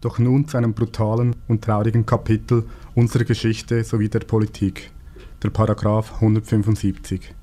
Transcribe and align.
doch 0.00 0.18
nun 0.18 0.46
zu 0.46 0.56
einem 0.56 0.74
brutalen 0.74 1.36
und 1.48 1.62
traurigen 1.62 2.06
Kapitel 2.06 2.64
unserer 2.94 3.24
Geschichte 3.24 3.82
sowie 3.84 4.08
der 4.08 4.20
Politik, 4.20 4.90
der 5.42 5.50
Paragraph 5.50 6.14
175. 6.14 7.34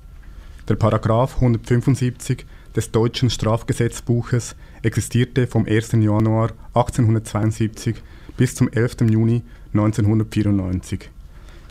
Der 0.68 0.74
Paragraph 0.74 1.36
175 1.36 2.46
des 2.74 2.90
deutschen 2.90 3.30
Strafgesetzbuches 3.30 4.56
existierte 4.82 5.46
vom 5.46 5.66
1. 5.66 5.92
Januar 5.92 6.50
1872 6.74 7.96
bis 8.36 8.54
zum 8.54 8.68
11. 8.70 9.02
Juni 9.10 9.42
1994. 9.72 11.10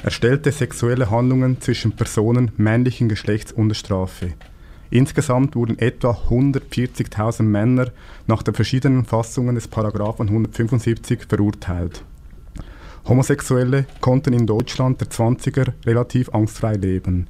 Er 0.04 0.11
stellte 0.11 0.52
sexuelle 0.52 1.09
Handlungen 1.09 1.61
zwischen 1.61 1.93
Personen 1.93 2.52
männlichen 2.57 3.09
Geschlechts 3.09 3.52
unter 3.52 3.75
Strafe. 3.75 4.33
Insgesamt 4.96 5.57
wurden 5.57 5.77
etwa 5.77 6.11
140.000 6.30 7.43
Männer 7.43 7.91
nach 8.28 8.43
den 8.43 8.54
verschiedenen 8.54 9.04
Fassungen 9.04 9.55
des 9.55 9.68
Paragraphen 9.68 10.29
175 10.29 11.25
verurteilt. 11.28 12.05
Homosexuelle 13.05 13.88
konnten 14.00 14.32
in 14.32 14.47
Deutschland 14.47 15.02
der 15.02 15.10
20er 15.10 15.74
relativ 15.86 16.29
angstfrei 16.29 16.75
leben. 16.75 17.28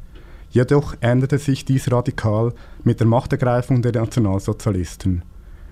Jedoch 0.51 0.95
änderte 1.01 1.39
sich 1.39 1.65
dies 1.65 1.91
radikal 1.91 2.53
mit 2.83 2.99
der 2.99 3.07
Machtergreifung 3.07 3.81
der 3.81 3.93
Nationalsozialisten. 3.93 5.23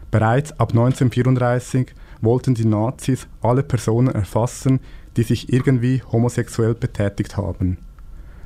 Bereits 0.10 0.52
ab 0.54 0.72
1934 0.72 1.94
wollten 2.22 2.56
die 2.56 2.66
Nazis 2.66 3.28
alle 3.44 3.62
Personen 3.62 4.16
erfassen, 4.16 4.80
die 5.16 5.24
sich 5.24 5.54
irgendwie 5.54 6.02
homosexuell 6.12 6.74
betätigt 6.74 7.38
haben. 7.38 7.78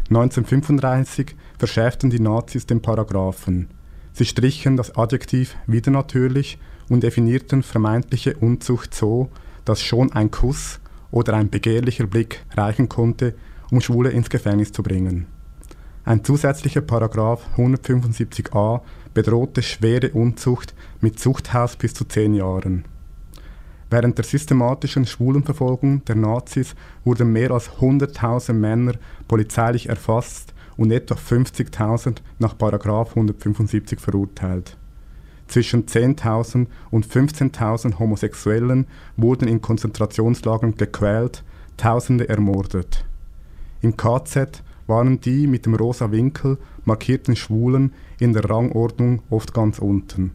1935 0.09 1.35
verschärften 1.57 2.09
die 2.09 2.19
Nazis 2.19 2.65
den 2.65 2.81
Paragraphen. 2.81 3.67
Sie 4.13 4.25
strichen 4.25 4.77
das 4.77 4.95
Adjektiv 4.95 5.55
widernatürlich 5.67 6.57
und 6.89 7.03
definierten 7.03 7.63
vermeintliche 7.63 8.35
Unzucht 8.37 8.93
so, 8.93 9.29
dass 9.65 9.81
schon 9.81 10.11
ein 10.13 10.31
Kuss 10.31 10.79
oder 11.11 11.33
ein 11.33 11.49
begehrlicher 11.49 12.07
Blick 12.07 12.45
reichen 12.55 12.89
konnte, 12.89 13.35
um 13.71 13.81
Schwule 13.81 14.09
ins 14.09 14.29
Gefängnis 14.29 14.71
zu 14.71 14.83
bringen. 14.83 15.27
Ein 16.05 16.23
zusätzlicher 16.23 16.81
Paragraph 16.81 17.43
175a 17.57 18.81
bedrohte 19.13 19.61
schwere 19.61 20.11
Unzucht 20.11 20.73
mit 21.01 21.19
Zuchthaus 21.19 21.75
bis 21.75 21.93
zu 21.93 22.05
zehn 22.05 22.33
Jahren. 22.33 22.85
Während 23.89 24.17
der 24.17 24.25
systematischen 24.25 25.05
Schwulenverfolgung 25.05 26.03
der 26.05 26.15
Nazis 26.15 26.75
wurden 27.03 27.31
mehr 27.31 27.51
als 27.51 27.69
100.000 27.71 28.53
Männer 28.53 28.93
polizeilich 29.27 29.89
erfasst 29.89 30.53
und 30.77 30.91
etwa 30.91 31.15
50.000 31.15 32.17
nach 32.39 32.55
175 32.59 33.99
verurteilt. 33.99 34.77
Zwischen 35.47 35.85
10.000 35.85 36.67
und 36.91 37.05
15.000 37.05 37.99
Homosexuellen 37.99 38.85
wurden 39.15 39.47
in 39.47 39.61
Konzentrationslagern 39.61 40.75
gequält, 40.75 41.43
Tausende 41.77 42.27
ermordet. 42.27 43.05
Im 43.81 43.95
KZ 43.95 44.63
waren 44.87 45.21
die 45.21 45.45
mit 45.45 45.67
dem 45.67 45.75
rosa 45.75 46.11
Winkel 46.11 46.57
markierten 46.85 47.35
Schwulen 47.35 47.93
in 48.19 48.33
der 48.33 48.49
Rangordnung 48.49 49.21
oft 49.29 49.53
ganz 49.53 49.77
unten. 49.77 50.31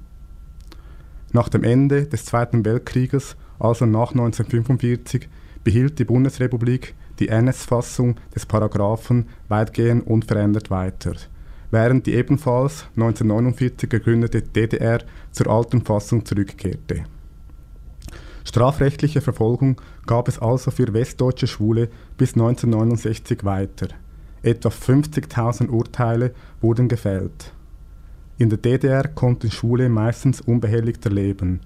Nach 1.33 1.49
dem 1.49 1.65
Ende 1.65 2.05
des 2.07 2.27
Zweiten 2.27 2.65
Weltkrieges 2.65 3.37
also 3.63 3.87
nach 3.87 4.11
1945, 4.11 5.29
behielt 5.63 5.99
die 5.99 6.05
Bundesrepublik 6.05 6.95
die 7.23 7.29
NS-Fassung 7.29 8.17
des 8.35 8.45
Paragraphen 8.47 9.29
weitgehend 9.49 10.05
unverändert 10.09 10.73
weiter, 10.73 11.13
während 11.71 12.07
die 12.07 12.15
ebenfalls 12.15 12.87
1949 12.97 13.89
gegründete 13.89 14.43
DDR 14.43 14.99
zur 15.31 15.47
alten 15.47 15.83
Fassung 15.83 16.25
zurückkehrte. 16.25 17.05
Strafrechtliche 18.45 19.21
Verfolgung 19.21 19.81
gab 20.05 20.27
es 20.27 20.41
also 20.41 20.73
für 20.73 20.93
westdeutsche 20.93 21.47
Schwule 21.47 21.91
bis 22.19 22.33
1969 22.33 23.45
weiter. 23.45 23.87
Etwa 24.43 24.71
50.000 24.71 25.69
Urteile 25.69 26.35
wurden 26.61 26.89
gefällt. 26.89 27.53
In 28.39 28.49
der 28.49 28.59
DDR 28.59 29.07
konnten 29.07 29.53
Schwule 29.53 29.89
meistens 29.89 30.41
unbehelligter 30.41 31.11
leben. 31.11 31.61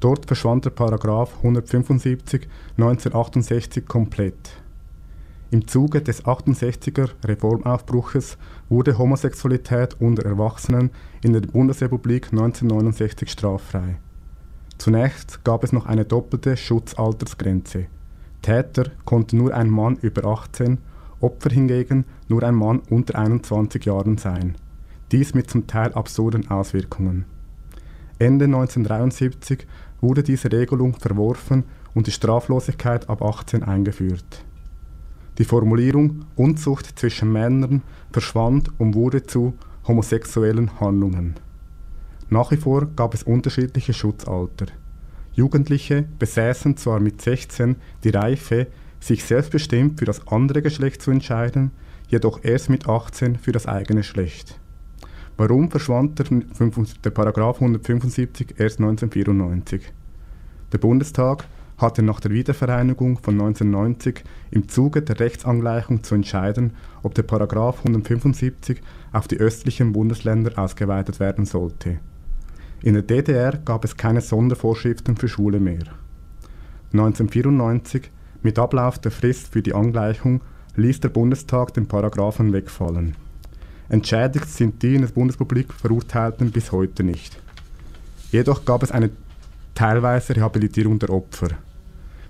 Dort 0.00 0.26
verschwand 0.26 0.64
der 0.64 0.70
Paragraph 0.70 1.36
175 1.36 2.48
1968 2.76 3.86
komplett. 3.86 4.65
Im 5.52 5.68
Zuge 5.68 6.02
des 6.02 6.24
68er 6.24 7.10
Reformaufbruches 7.24 8.36
wurde 8.68 8.98
Homosexualität 8.98 9.94
unter 10.00 10.24
Erwachsenen 10.24 10.90
in 11.22 11.34
der 11.34 11.42
Bundesrepublik 11.42 12.32
1969 12.32 13.30
straffrei. 13.30 13.98
Zunächst 14.76 15.44
gab 15.44 15.62
es 15.62 15.72
noch 15.72 15.86
eine 15.86 16.04
doppelte 16.04 16.56
Schutzaltersgrenze. 16.56 17.86
Täter 18.42 18.90
konnte 19.04 19.36
nur 19.36 19.54
ein 19.54 19.70
Mann 19.70 19.96
über 20.02 20.24
18, 20.24 20.78
Opfer 21.20 21.50
hingegen 21.50 22.04
nur 22.28 22.42
ein 22.42 22.56
Mann 22.56 22.80
unter 22.90 23.16
21 23.16 23.84
Jahren 23.84 24.18
sein. 24.18 24.56
Dies 25.12 25.32
mit 25.32 25.48
zum 25.48 25.68
Teil 25.68 25.92
absurden 25.94 26.50
Auswirkungen. 26.50 27.24
Ende 28.18 28.46
1973 28.46 29.64
wurde 30.00 30.24
diese 30.24 30.50
Regelung 30.50 30.94
verworfen 30.94 31.64
und 31.94 32.08
die 32.08 32.12
Straflosigkeit 32.12 33.08
ab 33.08 33.22
18 33.22 33.62
eingeführt. 33.62 34.44
Die 35.38 35.44
Formulierung 35.44 36.24
Unzucht 36.34 36.98
zwischen 36.98 37.30
Männern 37.30 37.82
verschwand 38.10 38.70
und 38.78 38.94
wurde 38.94 39.22
zu 39.22 39.54
homosexuellen 39.86 40.80
Handlungen. 40.80 41.34
Nach 42.30 42.50
wie 42.50 42.56
vor 42.56 42.86
gab 42.96 43.12
es 43.12 43.22
unterschiedliche 43.22 43.92
Schutzalter. 43.92 44.66
Jugendliche 45.34 46.06
besäßen 46.18 46.78
zwar 46.78 47.00
mit 47.00 47.20
16 47.20 47.76
die 48.02 48.08
Reife, 48.08 48.68
sich 48.98 49.24
selbstbestimmt 49.24 49.98
für 49.98 50.06
das 50.06 50.26
andere 50.26 50.62
Geschlecht 50.62 51.02
zu 51.02 51.10
entscheiden, 51.10 51.70
jedoch 52.08 52.42
erst 52.42 52.70
mit 52.70 52.88
18 52.88 53.36
für 53.36 53.52
das 53.52 53.66
eigene 53.66 54.00
Geschlecht. 54.00 54.58
Warum 55.36 55.70
verschwand 55.70 56.18
der, 56.18 56.26
der 57.04 57.10
Paragraph 57.10 57.56
175 57.56 58.54
erst 58.58 58.78
1994? 58.80 59.92
Der 60.72 60.78
Bundestag 60.78 61.46
hatte 61.78 62.02
nach 62.02 62.20
der 62.20 62.30
Wiedervereinigung 62.30 63.18
von 63.18 63.34
1990 63.34 64.24
im 64.50 64.68
Zuge 64.68 65.02
der 65.02 65.20
Rechtsangleichung 65.20 66.02
zu 66.02 66.14
entscheiden, 66.14 66.72
ob 67.02 67.14
der 67.14 67.22
Paragraph 67.22 67.78
175 67.78 68.80
auf 69.12 69.28
die 69.28 69.36
östlichen 69.36 69.92
Bundesländer 69.92 70.58
ausgeweitet 70.58 71.20
werden 71.20 71.44
sollte. 71.44 71.98
In 72.82 72.94
der 72.94 73.02
DDR 73.02 73.58
gab 73.58 73.84
es 73.84 73.96
keine 73.96 74.20
Sondervorschriften 74.20 75.16
für 75.16 75.28
Schule 75.28 75.60
mehr. 75.60 75.84
1994, 76.92 78.10
mit 78.42 78.58
Ablauf 78.58 78.98
der 78.98 79.10
Frist 79.10 79.48
für 79.48 79.62
die 79.62 79.74
Angleichung, 79.74 80.40
ließ 80.76 81.00
der 81.00 81.08
Bundestag 81.08 81.74
den 81.74 81.88
Paragraphen 81.88 82.52
wegfallen. 82.52 83.16
Entschädigt 83.88 84.48
sind 84.48 84.82
die 84.82 84.94
in 84.94 85.02
der 85.02 85.08
Bundesrepublik 85.08 85.72
Verurteilten 85.72 86.50
bis 86.50 86.72
heute 86.72 87.02
nicht. 87.02 87.38
Jedoch 88.30 88.64
gab 88.64 88.82
es 88.82 88.90
eine 88.92 89.10
teilweise 89.76 90.34
Rehabilitierung 90.34 90.98
der 90.98 91.10
Opfer. 91.10 91.50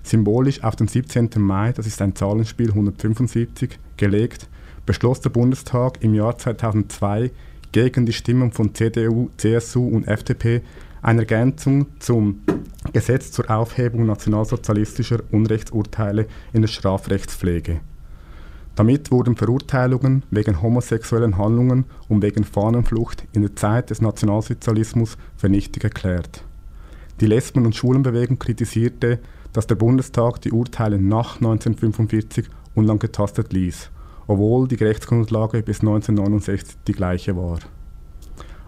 Symbolisch 0.03 0.63
auf 0.63 0.75
den 0.75 0.87
17. 0.87 1.29
Mai, 1.37 1.71
das 1.71 1.87
ist 1.87 2.01
ein 2.01 2.15
Zahlenspiel 2.15 2.69
175, 2.69 3.79
gelegt, 3.97 4.47
beschloss 4.85 5.21
der 5.21 5.31
Bundestag 5.31 6.03
im 6.03 6.13
Jahr 6.13 6.37
2002 6.37 7.31
gegen 7.71 8.05
die 8.05 8.13
Stimmen 8.13 8.51
von 8.51 8.75
CDU, 8.75 9.29
CSU 9.37 9.87
und 9.87 10.07
FDP 10.07 10.61
eine 11.01 11.21
Ergänzung 11.21 11.87
zum 11.99 12.41
Gesetz 12.93 13.31
zur 13.31 13.49
Aufhebung 13.49 14.05
nationalsozialistischer 14.05 15.19
Unrechtsurteile 15.31 16.27
in 16.53 16.61
der 16.61 16.69
Strafrechtspflege. 16.69 17.81
Damit 18.75 19.11
wurden 19.11 19.35
Verurteilungen 19.35 20.23
wegen 20.31 20.61
homosexuellen 20.61 21.37
Handlungen 21.37 21.85
und 22.07 22.21
wegen 22.21 22.43
Fahnenflucht 22.43 23.25
in 23.33 23.41
der 23.41 23.55
Zeit 23.55 23.89
des 23.89 24.01
Nationalsozialismus 24.01 25.17
für 25.35 25.49
nichtig 25.49 25.83
erklärt. 25.83 26.43
Die 27.19 27.25
Lesben- 27.25 27.65
und 27.65 27.75
Schwulenbewegung 27.75 28.37
kritisierte, 28.37 29.19
dass 29.51 29.65
der 29.65 29.75
Bundestag 29.75 30.39
die 30.41 30.51
Urteile 30.51 30.99
nach 30.99 31.37
1945 31.37 32.45
unangetastet 32.75 33.53
ließ, 33.53 33.89
obwohl 34.27 34.67
die 34.67 34.75
Rechtsgrundlage 34.75 35.63
bis 35.63 35.79
1969 35.79 36.77
die 36.85 36.91
gleiche 36.91 37.35
war. 37.35 37.59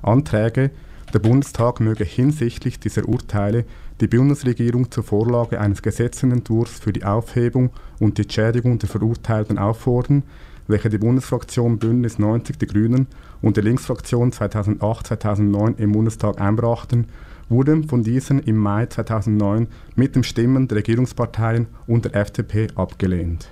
Anträge, 0.01 0.71
der 1.13 1.19
Bundestag 1.19 1.79
möge 1.79 2.03
hinsichtlich 2.03 2.79
dieser 2.79 3.07
Urteile 3.07 3.65
die 4.01 4.07
Bundesregierung 4.07 4.89
zur 4.89 5.03
Vorlage 5.03 5.59
eines 5.59 5.81
Gesetzentwurfs 5.81 6.79
für 6.79 6.93
die 6.93 7.03
Aufhebung 7.03 7.71
und 7.99 8.17
die 8.17 8.23
Entschädigung 8.23 8.79
der 8.79 8.89
Verurteilten 8.89 9.59
auffordern, 9.59 10.23
welche 10.67 10.89
die 10.89 10.99
Bundesfraktion 10.99 11.79
Bündnis 11.79 12.19
90 12.19 12.57
Die 12.57 12.67
Grünen 12.67 13.07
und 13.41 13.57
die 13.57 13.61
Linksfraktion 13.61 14.31
2008-2009 14.31 15.77
im 15.77 15.91
Bundestag 15.91 16.39
einbrachten, 16.39 17.07
wurden 17.49 17.83
von 17.83 18.03
diesen 18.03 18.39
im 18.39 18.57
Mai 18.57 18.85
2009 18.85 19.67
mit 19.95 20.15
den 20.15 20.23
Stimmen 20.23 20.67
der 20.67 20.77
Regierungsparteien 20.77 21.67
und 21.87 22.05
der 22.05 22.15
FDP 22.15 22.67
abgelehnt. 22.75 23.49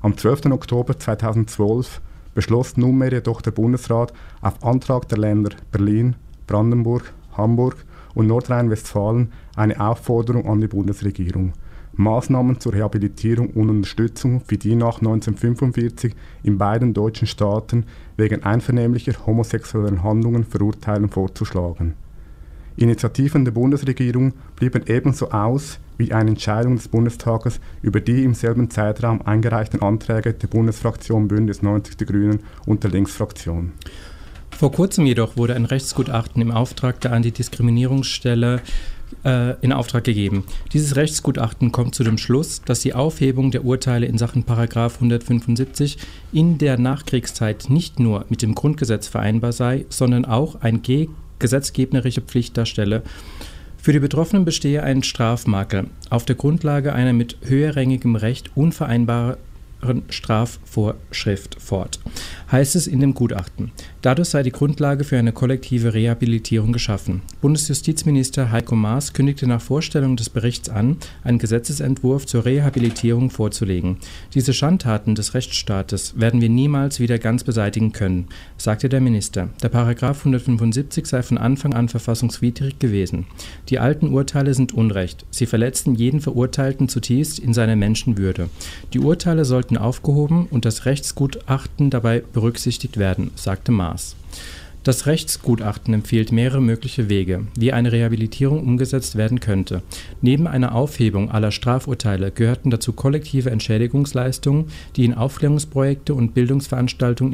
Am 0.00 0.16
12. 0.16 0.46
Oktober 0.46 0.98
2012 0.98 2.00
beschloss 2.34 2.76
nunmehr 2.76 3.12
jedoch 3.12 3.40
der 3.40 3.50
Bundesrat 3.50 4.12
auf 4.40 4.62
Antrag 4.62 5.08
der 5.08 5.18
Länder 5.18 5.50
Berlin, 5.72 6.14
Brandenburg, 6.46 7.12
Hamburg 7.36 7.84
und 8.14 8.28
Nordrhein-Westfalen 8.28 9.32
eine 9.56 9.80
Aufforderung 9.80 10.46
an 10.46 10.60
die 10.60 10.68
Bundesregierung, 10.68 11.52
Maßnahmen 11.94 12.60
zur 12.60 12.74
Rehabilitierung 12.74 13.50
und 13.50 13.70
Unterstützung 13.70 14.42
für 14.42 14.58
die 14.58 14.74
nach 14.74 14.98
1945 14.98 16.14
in 16.42 16.58
beiden 16.58 16.94
deutschen 16.94 17.26
Staaten 17.26 17.86
wegen 18.16 18.42
einvernehmlicher 18.42 19.26
homosexueller 19.26 20.02
Handlungen 20.02 20.44
Verurteilten 20.44 21.08
vorzuschlagen. 21.08 21.94
Initiativen 22.76 23.44
der 23.44 23.52
Bundesregierung 23.52 24.34
blieben 24.56 24.82
ebenso 24.86 25.30
aus 25.30 25.78
wie 25.98 26.12
eine 26.12 26.30
Entscheidung 26.30 26.76
des 26.76 26.88
Bundestages 26.88 27.58
über 27.82 28.00
die 28.00 28.22
im 28.22 28.34
selben 28.34 28.70
Zeitraum 28.70 29.22
eingereichten 29.22 29.80
Anträge 29.80 30.34
der 30.34 30.48
Bundesfraktion 30.48 31.28
Bündnis 31.28 31.62
90 31.62 31.96
Die 31.96 32.04
Grünen 32.04 32.40
und 32.66 32.84
der 32.84 32.90
Linksfraktion. 32.90 33.72
Vor 34.50 34.72
kurzem 34.72 35.06
jedoch 35.06 35.36
wurde 35.36 35.54
ein 35.54 35.64
Rechtsgutachten 35.64 36.40
im 36.40 36.50
Auftrag 36.50 37.00
der 37.00 37.12
Antidiskriminierungsstelle 37.12 38.60
äh, 39.24 39.54
in 39.60 39.72
Auftrag 39.72 40.04
gegeben. 40.04 40.44
Dieses 40.72 40.96
Rechtsgutachten 40.96 41.72
kommt 41.72 41.94
zu 41.94 42.04
dem 42.04 42.18
Schluss, 42.18 42.62
dass 42.62 42.80
die 42.80 42.94
Aufhebung 42.94 43.50
der 43.50 43.64
Urteile 43.64 44.06
in 44.06 44.18
Sachen 44.18 44.44
175 44.48 45.98
in 46.32 46.58
der 46.58 46.78
Nachkriegszeit 46.78 47.66
nicht 47.68 48.00
nur 48.00 48.24
mit 48.28 48.42
dem 48.42 48.54
Grundgesetz 48.54 49.08
vereinbar 49.08 49.52
sei, 49.52 49.86
sondern 49.88 50.24
auch 50.24 50.60
ein 50.62 50.82
gesetzgeberische 51.38 52.22
Pflicht 52.22 52.56
darstelle. 52.56 53.02
Für 53.76 53.92
die 53.92 54.00
Betroffenen 54.00 54.44
bestehe 54.44 54.82
ein 54.82 55.02
Strafmakel 55.02 55.86
auf 56.10 56.24
der 56.24 56.34
Grundlage 56.34 56.92
einer 56.92 57.12
mit 57.12 57.36
höherrängigem 57.42 58.16
Recht 58.16 58.50
unvereinbaren 58.56 59.36
Strafvorschrift 60.08 61.60
fort, 61.60 62.00
heißt 62.50 62.76
es 62.76 62.86
in 62.86 63.00
dem 63.00 63.14
Gutachten. 63.14 63.72
Dadurch 64.02 64.28
sei 64.28 64.42
die 64.42 64.52
Grundlage 64.52 65.04
für 65.04 65.18
eine 65.18 65.32
kollektive 65.32 65.94
Rehabilitierung 65.94 66.72
geschaffen. 66.72 67.22
Bundesjustizminister 67.40 68.52
Heiko 68.52 68.76
Maas 68.76 69.12
kündigte 69.12 69.46
nach 69.46 69.60
Vorstellung 69.60 70.16
des 70.16 70.30
Berichts 70.30 70.68
an, 70.68 70.96
einen 71.24 71.38
Gesetzesentwurf 71.38 72.26
zur 72.26 72.44
Rehabilitierung 72.44 73.30
vorzulegen. 73.30 73.96
Diese 74.34 74.52
Schandtaten 74.52 75.14
des 75.14 75.34
Rechtsstaates 75.34 76.14
werden 76.18 76.40
wir 76.40 76.48
niemals 76.48 77.00
wieder 77.00 77.18
ganz 77.18 77.42
beseitigen 77.42 77.92
können, 77.92 78.28
sagte 78.56 78.88
der 78.88 79.00
Minister. 79.00 79.48
Der 79.62 79.68
Paragraph 79.68 80.18
175 80.18 81.06
sei 81.06 81.22
von 81.22 81.38
Anfang 81.38 81.74
an 81.74 81.88
verfassungswidrig 81.88 82.78
gewesen. 82.78 83.26
Die 83.68 83.78
alten 83.78 84.12
Urteile 84.12 84.54
sind 84.54 84.72
Unrecht. 84.72 85.26
Sie 85.30 85.46
verletzten 85.46 85.94
jeden 85.94 86.20
Verurteilten 86.20 86.88
zutiefst 86.88 87.38
in 87.38 87.54
seiner 87.54 87.76
Menschenwürde. 87.76 88.48
Die 88.92 89.00
Urteile 89.00 89.44
sollten 89.44 89.76
aufgehoben 89.76 90.46
und 90.50 90.64
das 90.64 90.86
Rechtsgutachten 90.86 91.90
dabei 91.90 92.22
berücksichtigt 92.36 92.98
werden, 92.98 93.30
sagte 93.34 93.72
Maas. 93.72 94.14
Das 94.84 95.06
Rechtsgutachten 95.06 95.94
empfiehlt 95.94 96.32
mehrere 96.32 96.60
mögliche 96.60 97.08
Wege, 97.08 97.46
wie 97.58 97.72
eine 97.72 97.92
Rehabilitierung 97.92 98.60
umgesetzt 98.60 99.16
werden 99.16 99.40
könnte. 99.40 99.80
Neben 100.20 100.46
einer 100.46 100.74
Aufhebung 100.74 101.30
aller 101.30 101.50
Strafurteile 101.50 102.30
gehörten 102.30 102.68
dazu 102.70 102.92
kollektive 102.92 103.50
Entschädigungsleistungen, 103.50 104.66
die 104.96 105.06
in 105.06 105.14
Aufklärungsprojekte 105.14 106.12
und 106.12 106.34
Bildungsveranstaltungen 106.34 107.32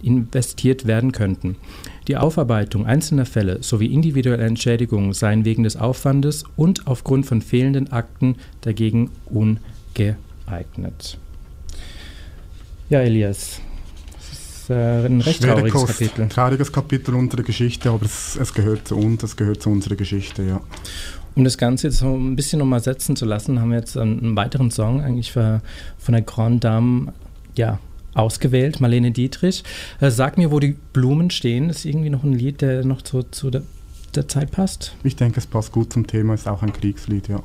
investiert 0.00 0.86
werden 0.86 1.10
könnten. 1.10 1.56
Die 2.06 2.16
Aufarbeitung 2.16 2.86
einzelner 2.86 3.26
Fälle 3.26 3.64
sowie 3.64 3.92
individuelle 3.92 4.46
Entschädigungen 4.46 5.12
seien 5.12 5.44
wegen 5.44 5.64
des 5.64 5.76
Aufwandes 5.76 6.44
und 6.54 6.86
aufgrund 6.86 7.26
von 7.26 7.42
fehlenden 7.42 7.90
Akten 7.90 8.36
dagegen 8.60 9.10
ungeeignet. 9.26 11.18
Ja, 12.90 13.00
Elias, 13.00 13.60
äh, 14.70 15.06
ein 15.06 15.20
recht 15.20 15.42
trauriges 15.42 15.86
Kapitel. 15.86 16.28
Trauriges 16.28 16.72
Kapitel 16.72 17.14
unserer 17.14 17.42
Geschichte, 17.42 17.90
aber 17.90 18.04
es, 18.04 18.36
es 18.36 18.54
gehört 18.54 18.88
zu 18.88 18.96
uns, 18.96 19.22
es 19.22 19.36
gehört 19.36 19.62
zu 19.62 19.70
unserer 19.70 19.96
Geschichte, 19.96 20.42
ja. 20.42 20.60
Um 21.34 21.44
das 21.44 21.58
Ganze 21.58 21.88
jetzt 21.88 21.98
so 21.98 22.14
ein 22.14 22.36
bisschen 22.36 22.58
nochmal 22.58 22.80
setzen 22.80 23.16
zu 23.16 23.24
lassen, 23.24 23.60
haben 23.60 23.70
wir 23.70 23.78
jetzt 23.78 23.96
einen 23.96 24.34
weiteren 24.36 24.70
Song 24.70 25.00
eigentlich 25.00 25.32
für, 25.32 25.62
von 25.98 26.12
der 26.12 26.22
Grande 26.22 26.60
Dame, 26.60 27.12
ja, 27.56 27.78
ausgewählt, 28.14 28.80
Marlene 28.80 29.12
Dietrich. 29.12 29.62
Äh, 30.00 30.10
sag 30.10 30.38
mir, 30.38 30.50
wo 30.50 30.58
die 30.58 30.76
Blumen 30.92 31.30
stehen. 31.30 31.68
Das 31.68 31.78
ist 31.78 31.84
irgendwie 31.84 32.10
noch 32.10 32.24
ein 32.24 32.32
Lied, 32.32 32.60
der 32.60 32.84
noch 32.84 33.02
zu, 33.02 33.22
zu 33.22 33.50
der, 33.50 33.62
der 34.14 34.28
Zeit 34.28 34.50
passt. 34.50 34.94
Ich 35.04 35.16
denke, 35.16 35.38
es 35.38 35.46
passt 35.46 35.72
gut 35.72 35.92
zum 35.92 36.06
Thema, 36.06 36.34
ist 36.34 36.48
auch 36.48 36.62
ein 36.62 36.72
Kriegslied, 36.72 37.28
ja. 37.28 37.42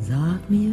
Sag 0.00 0.48
mir, 0.48 0.72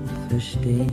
verstehen? 0.31 0.91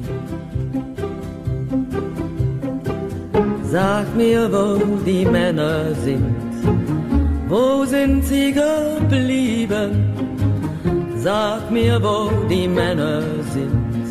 Sag 3.63 4.07
mir, 4.17 4.51
wo 4.53 4.67
die 5.07 5.25
Männer 5.25 5.95
sind, 6.07 6.35
wo 7.49 7.85
sind 7.85 8.25
sie 8.25 8.53
geblieben? 8.53 9.91
Sag 11.17 11.71
mir, 11.71 12.03
wo 12.03 12.31
die 12.49 12.69
Männer 12.69 13.23
sind, 13.55 14.07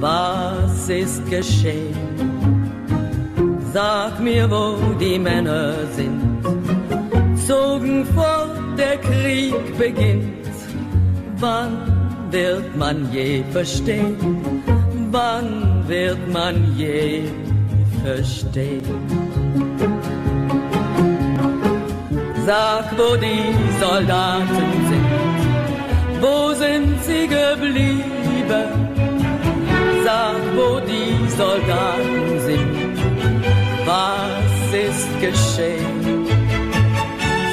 was 0.00 0.88
ist 0.88 1.24
geschehen? 1.30 1.96
Sag 3.72 4.20
mir, 4.20 4.50
wo 4.50 4.66
die 5.00 5.18
Männer 5.18 5.72
sind, 5.96 6.20
zogen 7.46 8.04
vor 8.14 8.48
der 8.76 8.96
Krieg 8.98 9.54
beginnt, 9.78 10.54
wann 11.38 11.95
wird 12.30 12.76
man 12.76 13.08
je 13.12 13.42
verstehen? 13.52 14.16
Wann 15.10 15.84
wird 15.86 16.18
man 16.32 16.74
je 16.76 17.22
verstehen? 18.04 18.82
Sag, 22.46 22.86
wo 22.96 23.16
die 23.16 23.54
Soldaten 23.80 24.68
sind, 24.88 25.06
wo 26.20 26.54
sind 26.54 27.02
sie 27.04 27.26
geblieben? 27.26 28.68
Sag, 30.04 30.40
wo 30.54 30.80
die 30.80 31.28
Soldaten 31.36 32.40
sind, 32.46 32.96
was 33.84 34.74
ist 34.88 35.08
geschehen? 35.20 36.26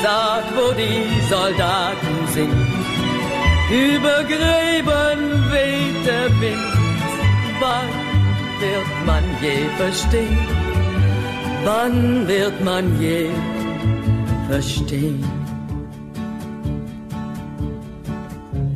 Sag, 0.03 0.43
wo 0.55 0.71
die 0.73 1.07
Soldaten 1.29 2.27
sind, 2.33 2.82
über 3.73 4.23
Gräben 4.23 5.21
weht 5.51 6.05
der 6.05 6.29
Wind. 6.39 6.73
Wann 7.59 7.89
wird 8.61 8.91
man 9.07 9.23
je 9.41 9.57
verstehen? 9.77 10.37
Wann 11.65 12.27
wird 12.27 12.63
man 12.63 12.85
je 13.01 13.29
verstehen? 14.47 15.23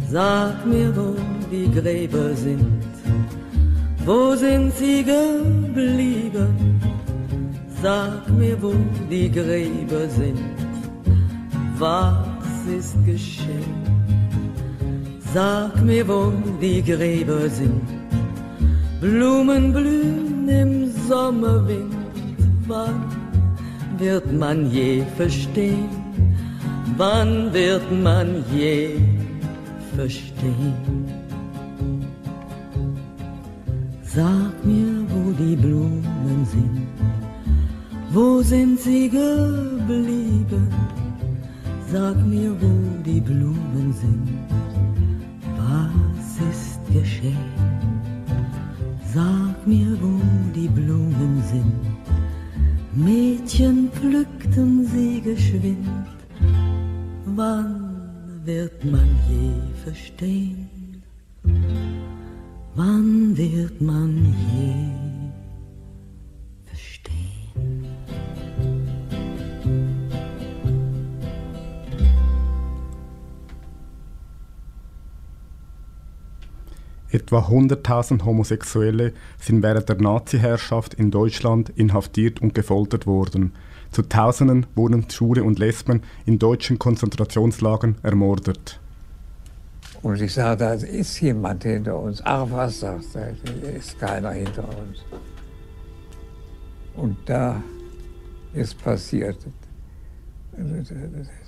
Sag 0.10 0.66
mir, 0.66 0.96
wo 0.96 1.16
die 1.52 1.70
Gräber 1.72 2.34
sind. 2.34 2.82
Wo 4.04 4.36
sind 4.36 4.74
sie 4.78 5.04
geblieben? 5.04 6.82
Sag 7.84 8.28
mir, 8.30 8.58
wo 8.62 8.74
die 9.12 9.30
Gräber 9.30 10.10
sind. 10.10 10.40
Was 11.78 12.26
ist 12.80 12.96
geschehen? 13.06 13.97
Sag 15.38 15.84
mir, 15.86 16.08
wo 16.08 16.34
die 16.60 16.82
Gräber 16.82 17.48
sind. 17.48 17.88
Blumen 19.00 19.72
blühen 19.72 20.50
im 20.50 20.72
Sommerwind. 21.08 21.94
wann 22.68 23.04
wird 24.00 24.32
man 24.34 24.72
je 24.72 25.04
verstehen? 25.16 25.90
Wann 26.98 27.54
wird 27.54 27.86
man 27.92 28.44
je 28.52 29.00
verstehen? 29.96 31.06
Sag 34.16 34.54
mir, 34.64 34.94
wo 35.12 35.22
die 35.44 35.56
Blumen 35.56 36.42
sind, 36.54 36.88
wo 38.12 38.42
sind 38.42 38.80
sie 38.80 39.08
geblieben? 39.08 40.68
Sag 41.92 42.18
mir, 42.26 42.52
wo 42.60 42.74
die 43.06 43.22
Blumen 43.22 43.94
sind, 44.02 44.37
geschehen? 46.94 47.52
Sag 49.14 49.66
mir, 49.66 49.98
wo 50.02 50.20
die 50.56 50.68
Blumen 50.68 51.42
sind. 51.52 51.74
Mädchen 52.94 53.90
pflückten 53.92 54.86
sie 54.88 55.22
geschwind. 55.22 55.88
Wann 57.26 58.02
wird 58.46 58.84
man 58.86 59.10
je 59.30 59.52
verstehen? 59.84 61.04
Wann 62.76 63.38
wird 63.38 63.80
man 63.82 64.36
je 64.54 64.97
Etwa 77.18 77.40
100.000 77.48 78.26
Homosexuelle 78.26 79.12
sind 79.40 79.64
während 79.64 79.90
der 79.90 80.00
Nazi-Herrschaft 80.00 80.94
in 80.94 81.10
Deutschland 81.10 81.72
inhaftiert 81.76 82.40
und 82.44 82.54
gefoltert 82.54 83.08
worden. 83.08 83.54
Zu 83.90 84.04
Tausenden 84.04 84.68
wurden 84.76 85.10
Schwule 85.10 85.44
und 85.44 85.58
Lesben 85.58 86.04
in 86.28 86.38
deutschen 86.38 86.78
Konzentrationslagern 86.78 87.96
ermordet. 88.04 88.80
Und 90.04 90.22
ich 90.22 90.32
sage, 90.32 90.58
da 90.58 90.74
ist 90.74 91.20
jemand 91.20 91.64
hinter 91.64 92.00
uns. 92.00 92.22
Ach 92.24 92.46
was, 92.52 92.82
sagt 92.82 93.16
er, 93.16 93.32
ist 93.76 93.98
keiner 94.00 94.30
hinter 94.34 94.70
uns. 94.70 95.04
Und 96.96 97.18
da 97.26 97.64
ist 98.54 98.78
passiert. 98.84 99.40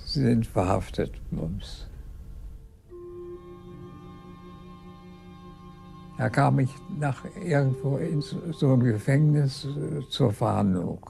Sie 0.04 0.20
sind 0.20 0.48
verhaftet, 0.48 1.12
Mums. 1.30 1.86
Da 6.20 6.28
kam 6.28 6.58
ich 6.58 6.68
nach 6.98 7.24
irgendwo 7.42 7.96
in 7.96 8.20
so 8.20 8.74
ein 8.74 8.80
Gefängnis 8.80 9.64
äh, 9.64 10.06
zur 10.10 10.34
Verhandlung. 10.34 11.08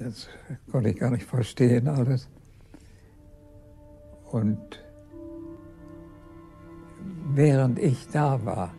Das 0.00 0.26
konnte 0.72 0.90
ich 0.90 0.98
gar 0.98 1.12
nicht 1.12 1.22
verstehen 1.22 1.86
alles. 1.86 2.28
Und 4.32 4.58
während 7.34 7.78
ich 7.78 8.08
da 8.08 8.44
war, 8.44 8.74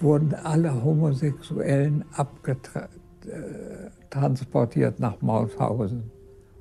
wurden 0.00 0.34
alle 0.34 0.84
Homosexuellen 0.84 2.04
abgetransportiert 2.12 5.00
nach 5.00 5.22
Mauthausen 5.22 6.10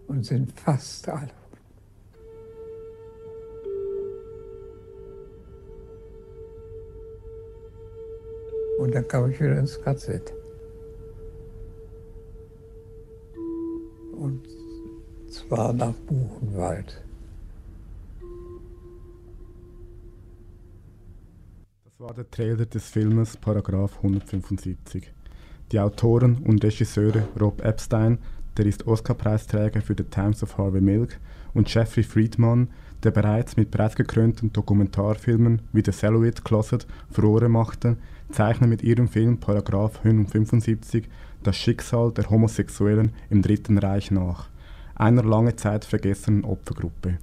und 0.07 0.25
sind 0.25 0.57
fast 0.57 1.09
alle. 1.09 1.27
Und 8.85 8.93
dann 8.93 9.07
kam 9.07 9.31
ich 9.31 9.41
wieder 9.41 9.57
ins 9.57 9.81
KZ. 9.81 10.31
Und 14.11 14.47
zwar 15.27 15.73
nach 15.73 15.95
Buchenwald. 16.05 17.03
Das 21.83 21.99
war 21.99 22.13
der 22.13 22.29
Trailer 22.29 22.67
des 22.67 22.87
Filmes 22.87 23.37
Paragraph 23.37 23.97
175. 23.97 25.11
Die 25.71 25.79
Autoren 25.79 26.43
und 26.45 26.63
Regisseure 26.63 27.27
Rob 27.41 27.65
Epstein, 27.65 28.19
der 28.57 28.65
ist 28.65 28.87
Oscar-Preisträger 28.87 29.81
für 29.81 29.95
The 29.97 30.03
Times 30.03 30.43
of 30.43 30.57
Harvey 30.57 30.81
Milk, 30.81 31.19
und 31.53 31.73
Jeffrey 31.73 32.03
Friedman, 32.03 32.67
der 33.03 33.11
bereits 33.11 33.57
mit 33.57 33.71
preisgekrönten 33.71 34.51
Dokumentarfilmen 34.53 35.61
wie 35.73 35.83
The 35.83 35.91
Celluloid 35.91 36.43
Closet 36.43 36.85
Furore 37.09 37.49
machte, 37.49 37.97
zeichnen 38.31 38.69
mit 38.69 38.83
ihrem 38.83 39.07
Film 39.07 39.37
Paragraph 39.39 39.99
175 40.03 41.07
das 41.43 41.55
Schicksal 41.55 42.11
der 42.11 42.29
Homosexuellen 42.29 43.11
im 43.29 43.41
Dritten 43.41 43.77
Reich 43.77 44.11
nach, 44.11 44.49
einer 44.95 45.23
lange 45.23 45.55
Zeit 45.55 45.85
vergessenen 45.85 46.43
Opfergruppe. 46.43 47.17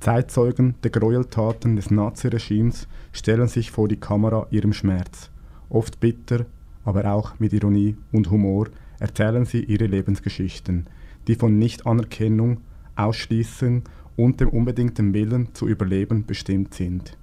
Zeitzeugen 0.00 0.76
der 0.82 0.90
Gräueltaten 0.90 1.76
des 1.76 1.90
Naziregimes 1.90 2.88
stellen 3.12 3.48
sich 3.48 3.70
vor 3.70 3.88
die 3.88 4.00
Kamera 4.00 4.46
ihrem 4.50 4.72
Schmerz. 4.72 5.30
Oft 5.68 6.00
bitter, 6.00 6.46
aber 6.84 7.12
auch 7.12 7.38
mit 7.38 7.52
Ironie 7.52 7.96
und 8.10 8.30
Humor 8.30 8.68
erzählen 9.00 9.44
sie 9.44 9.64
ihre 9.64 9.86
Lebensgeschichten, 9.86 10.86
die 11.26 11.34
von 11.34 11.58
Nichtanerkennung, 11.58 12.58
Ausschließung 12.94 13.82
und 14.16 14.40
dem 14.40 14.50
unbedingten 14.50 15.12
Willen 15.14 15.54
zu 15.54 15.66
überleben 15.66 16.26
bestimmt 16.26 16.74
sind. 16.74 17.16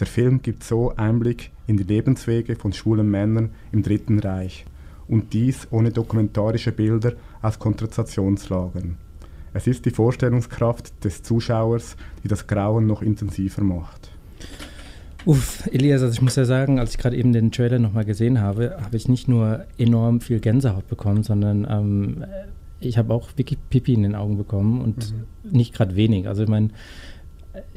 Der 0.00 0.06
Film 0.06 0.40
gibt 0.40 0.64
so 0.64 0.96
Einblick 0.96 1.50
in 1.66 1.76
die 1.76 1.84
Lebenswege 1.84 2.56
von 2.56 2.72
schwulen 2.72 3.10
Männern 3.10 3.50
im 3.70 3.82
Dritten 3.82 4.18
Reich 4.18 4.64
und 5.06 5.32
dies 5.34 5.68
ohne 5.70 5.90
dokumentarische 5.90 6.72
Bilder 6.72 7.12
aus 7.42 7.58
Konzentrationslagern. 7.58 8.96
Es 9.52 9.66
ist 9.66 9.84
die 9.84 9.90
Vorstellungskraft 9.90 11.04
des 11.04 11.22
Zuschauers, 11.22 11.96
die 12.22 12.28
das 12.28 12.46
Grauen 12.46 12.86
noch 12.86 13.02
intensiver 13.02 13.62
macht. 13.62 14.10
Uff, 15.26 15.68
Elias, 15.72 16.02
also 16.02 16.12
ich 16.12 16.22
muss 16.22 16.36
ja 16.36 16.44
sagen, 16.44 16.78
als 16.78 16.92
ich 16.92 16.98
gerade 16.98 17.16
eben 17.16 17.32
den 17.32 17.52
Trailer 17.52 17.78
nochmal 17.78 18.04
gesehen 18.04 18.40
habe, 18.40 18.76
habe 18.80 18.96
ich 18.96 19.08
nicht 19.08 19.28
nur 19.28 19.66
enorm 19.78 20.20
viel 20.20 20.40
Gänsehaut 20.40 20.88
bekommen, 20.88 21.22
sondern 21.22 21.66
ähm, 21.68 22.24
ich 22.80 22.96
habe 22.96 23.12
auch 23.12 23.28
wirklich 23.36 23.58
Pipi 23.68 23.92
in 23.94 24.02
den 24.02 24.14
Augen 24.14 24.38
bekommen 24.38 24.80
und 24.80 25.12
mhm. 25.12 25.50
nicht 25.50 25.74
gerade 25.74 25.96
wenig. 25.96 26.26
Also 26.26 26.44
ich 26.44 26.48
meine, 26.48 26.70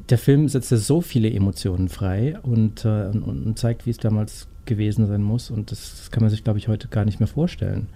der 0.09 0.17
Film 0.17 0.47
setzt 0.47 0.71
ja 0.71 0.77
so 0.77 1.01
viele 1.01 1.31
Emotionen 1.31 1.89
frei 1.89 2.37
und, 2.43 2.85
äh, 2.85 3.07
und, 3.07 3.23
und, 3.23 3.59
zeigt, 3.59 3.85
wie 3.85 3.89
es 3.89 3.97
damals 3.97 4.47
gewesen 4.65 5.07
sein 5.07 5.21
muss. 5.21 5.49
Und 5.49 5.71
das, 5.71 5.97
das 5.97 6.11
kann 6.11 6.23
man 6.23 6.29
sich, 6.29 6.43
glaube 6.43 6.59
ich, 6.59 6.67
heute 6.67 6.87
gar 6.87 7.05
nicht 7.05 7.19
mehr 7.19 7.27
vorstellen. 7.27 7.87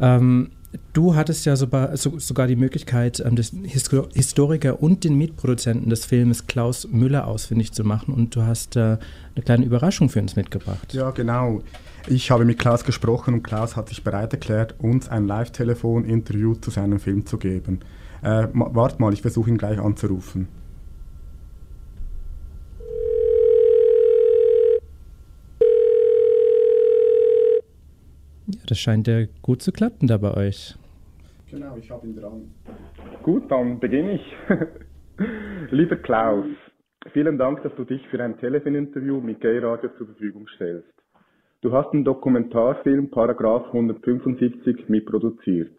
Ähm, 0.00 0.50
du 0.92 1.14
hattest 1.14 1.46
ja 1.46 1.56
sogar, 1.56 1.96
so, 1.96 2.18
sogar 2.18 2.46
die 2.46 2.56
Möglichkeit, 2.56 3.20
ähm, 3.20 3.36
den 3.36 3.64
Historiker 3.64 4.82
und 4.82 5.04
den 5.04 5.16
Mitproduzenten 5.16 5.90
des 5.90 6.04
Films 6.04 6.46
Klaus 6.46 6.88
Müller 6.88 7.26
ausfindig 7.26 7.72
zu 7.72 7.84
machen. 7.84 8.14
Und 8.14 8.36
du 8.36 8.42
hast 8.42 8.76
äh, 8.76 8.98
eine 9.34 9.44
kleine 9.44 9.64
Überraschung 9.64 10.08
für 10.08 10.20
uns 10.20 10.36
mitgebracht. 10.36 10.92
Ja, 10.92 11.10
genau. 11.10 11.62
Ich 12.06 12.30
habe 12.30 12.44
mit 12.44 12.58
Klaus 12.58 12.84
gesprochen 12.84 13.34
und 13.34 13.42
Klaus 13.42 13.76
hat 13.76 13.88
sich 13.88 14.02
bereit 14.02 14.32
erklärt, 14.32 14.74
uns 14.78 15.08
ein 15.08 15.26
Live-Telefon-Interview 15.26 16.54
zu 16.54 16.70
seinem 16.70 16.98
Film 16.98 17.26
zu 17.26 17.38
geben. 17.38 17.80
Äh, 18.22 18.48
wart 18.52 19.00
mal, 19.00 19.12
ich 19.12 19.22
versuche 19.22 19.50
ihn 19.50 19.58
gleich 19.58 19.78
anzurufen. 19.78 20.48
Ja, 28.54 28.60
das 28.66 28.78
scheint 28.78 29.06
ja 29.06 29.26
gut 29.42 29.62
zu 29.62 29.72
klappen 29.72 30.08
da 30.08 30.16
bei 30.16 30.34
euch. 30.34 30.74
Genau, 31.50 31.76
ich 31.76 31.90
habe 31.90 32.06
ihn 32.06 32.16
dran. 32.16 32.50
Gut, 33.22 33.50
dann 33.50 33.80
beginne 33.80 34.14
ich. 34.14 34.36
Lieber 35.70 35.96
Klaus, 35.96 36.46
vielen 37.12 37.38
Dank, 37.38 37.62
dass 37.62 37.74
du 37.76 37.84
dich 37.84 38.06
für 38.08 38.22
ein 38.22 38.38
Telefoninterview 38.38 39.20
mit 39.20 39.40
Gay 39.40 39.58
Radio 39.58 39.90
zur 39.98 40.06
Verfügung 40.06 40.46
stellst. 40.54 40.88
Du 41.62 41.72
hast 41.72 41.92
den 41.92 42.04
Dokumentarfilm 42.04 43.10
Paragraph 43.10 43.66
175 43.66 44.88
mitproduziert. 44.88 45.78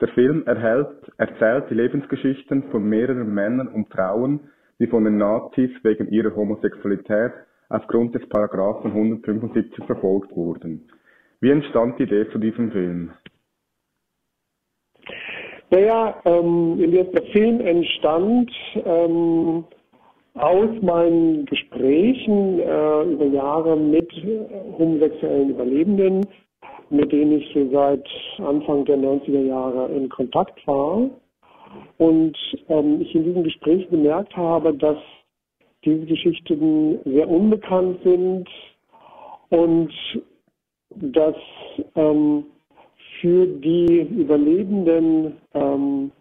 Der 0.00 0.08
Film 0.08 0.42
erhält, 0.46 1.10
erzählt 1.16 1.70
die 1.70 1.74
Lebensgeschichten 1.74 2.64
von 2.70 2.84
mehreren 2.84 3.32
Männern 3.32 3.68
und 3.68 3.88
Frauen, 3.88 4.40
die 4.78 4.86
von 4.86 5.04
den 5.04 5.16
Nazis 5.16 5.70
wegen 5.82 6.08
ihrer 6.08 6.36
Homosexualität 6.36 7.32
aufgrund 7.68 8.14
des 8.14 8.28
Paragraphen 8.28 8.90
175 8.90 9.84
verfolgt 9.86 10.36
wurden. 10.36 10.88
Wie 11.40 11.50
entstand 11.50 11.98
die 11.98 12.04
Idee 12.04 12.28
zu 12.30 12.38
diesem 12.38 12.70
Film? 12.72 13.12
Naja, 15.70 16.20
ähm, 16.24 16.78
der 16.92 17.22
Film 17.32 17.60
entstand 17.60 18.50
ähm, 18.84 19.64
aus 20.34 20.70
meinen 20.82 21.44
Gesprächen 21.46 22.60
äh, 22.60 23.02
über 23.02 23.26
Jahre 23.26 23.76
mit 23.76 24.10
homosexuellen 24.78 25.50
Überlebenden, 25.50 26.26
mit 26.90 27.10
denen 27.10 27.40
ich 27.40 27.50
so 27.52 27.68
seit 27.70 28.06
Anfang 28.38 28.84
der 28.84 28.98
90er 28.98 29.42
Jahre 29.42 29.90
in 29.92 30.08
Kontakt 30.08 30.64
war. 30.66 31.10
Und 31.98 32.36
ähm, 32.68 33.00
ich 33.00 33.14
in 33.14 33.24
diesen 33.24 33.44
Gesprächen 33.44 33.90
gemerkt 33.90 34.36
habe, 34.36 34.72
dass 34.74 34.98
diese 35.84 36.06
Geschichten 36.06 37.00
sehr 37.04 37.28
unbekannt 37.28 37.98
sind 38.04 38.48
und 39.50 39.92
dass 41.00 41.36
ähm, 41.94 42.44
für 43.20 43.46
die 43.46 44.02
Überlebenden, 44.02 45.36
ähm, 45.54 46.12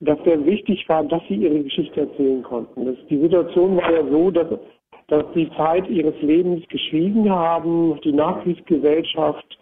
dass 0.00 0.18
sehr 0.24 0.44
wichtig 0.44 0.88
war, 0.88 1.04
dass 1.04 1.22
sie 1.28 1.36
ihre 1.36 1.62
Geschichte 1.62 2.00
erzählen 2.00 2.42
konnten. 2.42 2.84
Das, 2.84 2.96
die 3.08 3.18
Situation 3.18 3.76
war 3.76 3.92
ja 3.92 4.06
so, 4.06 4.30
dass, 4.30 4.48
dass 5.08 5.24
sie 5.34 5.48
Zeit 5.56 5.88
ihres 5.88 6.20
Lebens 6.22 6.66
geschwiegen 6.68 7.30
haben. 7.30 7.98
Die 8.02 8.12
Nachkriegsgesellschaft 8.12 9.58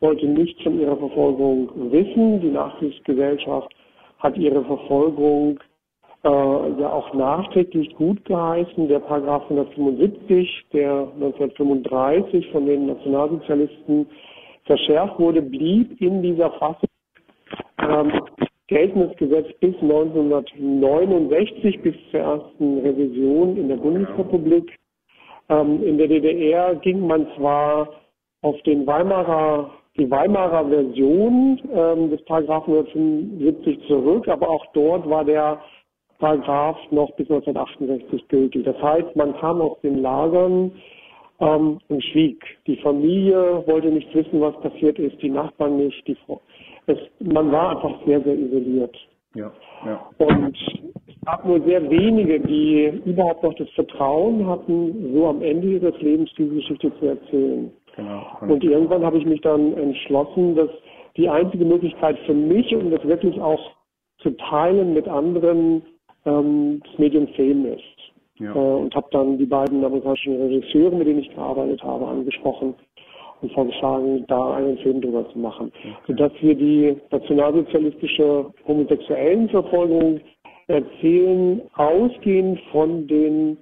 wollte 0.00 0.26
nichts 0.26 0.62
von 0.62 0.78
ihrer 0.80 0.96
Verfolgung 0.96 1.70
wissen. 1.90 2.40
Die 2.40 2.50
Nachkriegsgesellschaft 2.50 3.74
hat 4.18 4.36
ihre 4.36 4.64
Verfolgung 4.64 5.60
äh, 6.28 6.80
ja 6.80 6.92
auch 6.92 7.14
nachträglich 7.14 7.94
gut 7.94 8.24
geheißen. 8.26 8.88
Der 8.88 9.00
Paragraph 9.00 9.44
175, 9.44 10.66
der 10.72 11.08
1935 11.14 12.50
von 12.50 12.66
den 12.66 12.86
Nationalsozialisten 12.86 14.06
verschärft 14.64 15.18
wurde, 15.18 15.40
blieb 15.40 16.00
in 16.00 16.22
dieser 16.22 16.50
Fassung 16.52 16.88
ähm, 17.80 18.12
geltendes 18.66 19.16
Gesetz 19.16 19.46
bis 19.60 19.74
1969, 19.80 21.80
bis 21.82 21.94
zur 22.10 22.20
ersten 22.20 22.80
Revision 22.80 23.56
in 23.56 23.68
der 23.68 23.76
Bundesrepublik. 23.76 24.76
Ähm, 25.48 25.82
in 25.82 25.96
der 25.96 26.08
DDR 26.08 26.74
ging 26.74 27.06
man 27.06 27.26
zwar 27.36 27.88
auf 28.42 28.60
den 28.62 28.86
Weimarer, 28.86 29.70
die 29.96 30.10
Weimarer 30.10 30.68
Version 30.68 31.58
ähm, 31.72 32.10
des 32.10 32.22
Paragraphen 32.26 32.74
175 32.74 33.86
zurück, 33.86 34.28
aber 34.28 34.50
auch 34.50 34.66
dort 34.74 35.08
war 35.08 35.24
der 35.24 35.58
Paragraph 36.18 36.76
noch 36.90 37.10
bis 37.16 37.30
1968 37.30 38.28
gültig. 38.28 38.64
Das 38.64 38.80
heißt, 38.82 39.14
man 39.16 39.36
kam 39.38 39.60
aus 39.60 39.80
den 39.82 40.02
Lagern 40.02 40.72
ähm, 41.40 41.78
und 41.88 42.04
schwieg. 42.04 42.44
Die 42.66 42.76
Familie 42.76 43.62
wollte 43.66 43.88
nicht 43.88 44.12
wissen, 44.14 44.40
was 44.40 44.58
passiert 44.60 44.98
ist, 44.98 45.20
die 45.22 45.30
Nachbarn 45.30 45.76
nicht, 45.76 46.06
die 46.06 46.16
Frau. 46.26 46.40
Es, 46.86 46.98
man 47.20 47.52
war 47.52 47.76
einfach 47.76 48.04
sehr, 48.06 48.20
sehr 48.22 48.34
isoliert. 48.34 48.96
Ja, 49.34 49.52
ja. 49.84 50.10
Und 50.18 50.56
es 51.06 51.14
gab 51.24 51.44
nur 51.44 51.60
sehr 51.60 51.88
wenige, 51.88 52.40
die 52.40 52.86
überhaupt 53.04 53.44
noch 53.44 53.54
das 53.54 53.68
Vertrauen 53.70 54.46
hatten, 54.46 55.12
so 55.14 55.26
am 55.26 55.42
Ende 55.42 55.68
ihres 55.68 56.00
Lebens 56.00 56.30
diese 56.36 56.54
Geschichte 56.54 56.92
zu 56.98 57.06
erzählen. 57.06 57.70
Genau. 57.94 58.26
Und 58.40 58.64
irgendwann 58.64 59.04
habe 59.04 59.18
ich 59.18 59.26
mich 59.26 59.40
dann 59.42 59.76
entschlossen, 59.76 60.56
dass 60.56 60.70
die 61.16 61.28
einzige 61.28 61.64
Möglichkeit 61.64 62.18
für 62.26 62.34
mich, 62.34 62.74
um 62.74 62.90
das 62.90 63.04
wirklich 63.06 63.40
auch 63.40 63.72
zu 64.18 64.30
teilen 64.36 64.94
mit 64.94 65.06
anderen, 65.06 65.82
ähm, 66.28 66.80
das 66.84 66.98
Medium 66.98 67.26
Film 67.28 67.66
ist. 67.66 67.82
Ja. 68.38 68.54
Äh, 68.54 68.58
und 68.58 68.94
habe 68.94 69.08
dann 69.10 69.38
die 69.38 69.46
beiden 69.46 69.84
amerikanischen 69.84 70.40
Regisseure, 70.40 70.94
mit 70.94 71.06
denen 71.06 71.20
ich 71.20 71.34
gearbeitet 71.34 71.82
habe, 71.82 72.06
angesprochen 72.06 72.74
und 73.40 73.52
vorgeschlagen, 73.52 74.24
da 74.28 74.54
einen 74.54 74.78
Film 74.78 75.00
drüber 75.00 75.28
zu 75.32 75.38
machen. 75.38 75.72
Okay. 75.74 75.94
Sodass 76.08 76.32
wir 76.40 76.54
die 76.54 76.96
nationalsozialistische 77.10 78.46
Homosexuellenverfolgung 78.66 80.20
erzählen, 80.66 81.62
ausgehend 81.74 82.60
von 82.72 83.06
den 83.06 83.56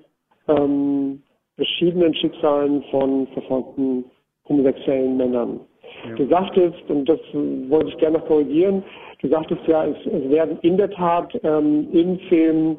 ähm, 0.48 1.22
verschiedenen 1.56 2.14
Schicksalen 2.14 2.82
von 2.90 3.26
verfolgten 3.28 4.04
homosexuellen 4.48 5.16
Männern. 5.16 5.60
Ja. 6.08 6.14
Du 6.14 6.26
sagtest, 6.28 6.88
und 6.88 7.08
das 7.08 7.20
wollte 7.68 7.88
ich 7.88 7.96
gerne 7.98 8.18
noch 8.18 8.26
korrigieren, 8.26 8.82
du 9.20 9.28
sagtest 9.28 9.60
ja, 9.66 9.84
es, 9.86 9.96
es 10.06 10.30
werden 10.30 10.58
in 10.62 10.76
der 10.76 10.90
Tat 10.90 11.38
ähm, 11.42 11.88
im 11.92 12.18
Film 12.28 12.78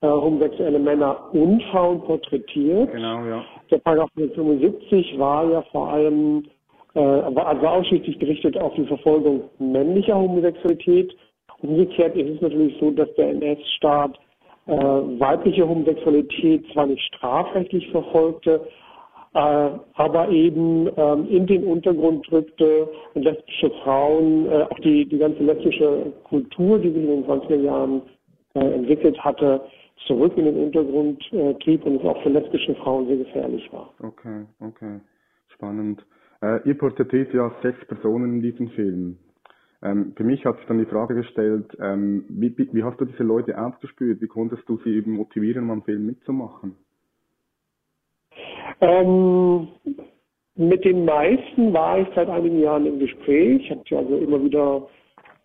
äh, 0.00 0.06
homosexuelle 0.06 0.78
Männer 0.78 1.32
und 1.32 1.62
Frauen 1.64 2.00
porträtiert. 2.02 2.92
Genau, 2.92 3.24
ja. 3.24 3.44
Der 3.70 3.78
Paragraph 3.78 4.10
175 4.16 5.18
war 5.18 5.50
ja 5.50 5.62
vor 5.72 5.88
allem, 5.88 6.44
äh, 6.94 7.00
war 7.00 7.46
also 7.46 7.66
ausschließlich 7.66 8.18
gerichtet 8.18 8.56
auf 8.58 8.74
die 8.74 8.86
Verfolgung 8.86 9.42
männlicher 9.58 10.14
Homosexualität. 10.16 11.16
Umgekehrt 11.62 12.16
ist 12.16 12.36
es 12.36 12.40
natürlich 12.40 12.76
so, 12.78 12.92
dass 12.92 13.12
der 13.14 13.30
NS-Staat 13.30 14.18
äh, 14.66 14.72
weibliche 14.72 15.68
Homosexualität 15.68 16.64
zwar 16.72 16.86
nicht 16.86 17.02
strafrechtlich 17.14 17.90
verfolgte, 17.90 18.60
aber 19.32 20.28
eben 20.30 20.88
ähm, 20.96 21.26
in 21.28 21.46
den 21.46 21.64
Untergrund 21.64 22.26
drückte 22.30 22.88
und 23.14 23.22
lesbische 23.22 23.70
Frauen, 23.82 24.46
äh, 24.46 24.62
auch 24.62 24.78
die, 24.80 25.06
die 25.06 25.18
ganze 25.18 25.42
lesbische 25.42 26.12
Kultur, 26.24 26.78
die 26.78 26.90
sich 26.90 27.02
in 27.02 27.22
den 27.22 27.24
20er 27.24 27.60
Jahren 27.60 28.02
äh, 28.54 28.60
entwickelt 28.60 29.18
hatte, 29.22 29.60
zurück 30.06 30.32
in 30.36 30.46
den 30.46 30.56
Untergrund 30.56 31.22
äh, 31.32 31.54
trieb 31.54 31.84
und 31.84 31.96
es 31.96 32.04
auch 32.04 32.22
für 32.22 32.30
lesbische 32.30 32.74
Frauen 32.76 33.06
sehr 33.06 33.18
gefährlich 33.18 33.68
war. 33.72 33.92
Okay, 34.00 34.46
okay. 34.60 35.00
Spannend. 35.54 36.04
Äh, 36.40 36.68
ihr 36.68 36.78
porträtiert 36.78 37.34
ja 37.34 37.52
sechs 37.62 37.84
Personen 37.86 38.34
in 38.34 38.42
diesem 38.42 38.68
Film. 38.70 39.18
Ähm, 39.82 40.12
für 40.16 40.24
mich 40.24 40.44
hat 40.44 40.56
sich 40.56 40.66
dann 40.66 40.78
die 40.78 40.86
Frage 40.86 41.14
gestellt, 41.14 41.76
ähm, 41.80 42.24
wie, 42.28 42.56
wie, 42.56 42.82
hast 42.82 43.00
du 43.00 43.04
diese 43.04 43.22
Leute 43.22 43.60
aufgespürt? 43.60 44.20
Wie 44.20 44.26
konntest 44.26 44.68
du 44.68 44.78
sie 44.84 44.90
eben 44.90 45.12
motivieren, 45.12 45.70
am 45.70 45.82
Film 45.82 46.06
mitzumachen? 46.06 46.76
Ähm, 48.80 49.68
mit 50.56 50.84
den 50.84 51.04
meisten 51.04 51.72
war 51.72 52.00
ich 52.00 52.08
seit 52.14 52.28
einigen 52.28 52.60
Jahren 52.60 52.86
im 52.86 52.98
Gespräch. 52.98 53.62
Ich 53.62 53.70
habe 53.70 53.82
sie 53.88 53.96
also 53.96 54.16
immer 54.16 54.42
wieder 54.42 54.88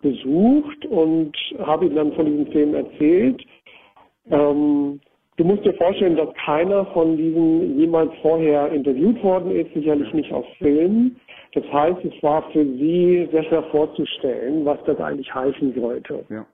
besucht 0.01 0.85
und 0.87 1.33
habe 1.59 1.85
ihnen 1.85 1.95
dann 1.95 2.13
von 2.13 2.25
diesem 2.25 2.47
Film 2.51 2.75
erzählt. 2.75 3.41
Ähm, 4.29 4.99
du 5.37 5.43
musst 5.43 5.65
dir 5.65 5.73
vorstellen, 5.75 6.15
dass 6.15 6.33
keiner 6.45 6.85
von 6.87 7.17
diesen 7.17 7.79
jemals 7.79 8.11
vorher 8.21 8.71
interviewt 8.71 9.23
worden 9.23 9.51
ist, 9.51 9.73
sicherlich 9.73 10.11
nicht 10.13 10.31
auf 10.31 10.45
Film. 10.57 11.15
Das 11.53 11.63
heißt, 11.71 12.03
es 12.03 12.23
war 12.23 12.43
für 12.51 12.65
sie 12.65 13.29
sehr 13.31 13.43
schwer 13.43 13.63
vorzustellen, 13.63 14.65
was 14.65 14.79
das 14.85 14.99
eigentlich 14.99 15.33
heißen 15.33 15.73
sollte. 15.75 16.25
Ja. 16.29 16.45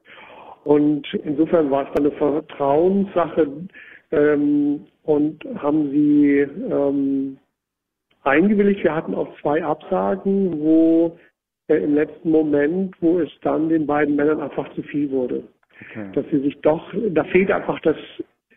Und 0.66 1.08
insofern 1.24 1.72
war 1.72 1.84
es 1.84 1.94
dann 1.94 2.06
eine 2.06 2.16
Vertrauenssache 2.16 3.48
ähm, 4.12 4.86
und 5.10 5.44
haben 5.56 5.90
sie 5.90 6.38
ähm, 6.38 7.40
eingewilligt. 8.24 8.84
Wir 8.84 8.96
hatten 8.96 9.16
auch 9.16 9.28
zwei 9.42 9.64
Absagen, 9.64 10.60
wo 10.62 11.18
äh, 11.68 11.78
im 11.78 11.96
letzten 11.96 12.30
Moment, 12.30 12.96
wo 13.02 13.20
es 13.20 13.30
dann 13.42 13.70
den 13.70 13.88
beiden 13.88 14.16
Männern 14.16 14.40
einfach 14.40 14.72
zu 14.76 14.84
viel 14.84 15.10
wurde. 15.10 15.44
Okay. 15.82 16.12
Dass 16.14 16.26
sie 16.30 16.42
sich 16.42 16.62
doch, 16.62 16.94
da 17.10 17.24
fehlt 17.24 17.50
einfach 17.50 17.80
das, 17.80 17.96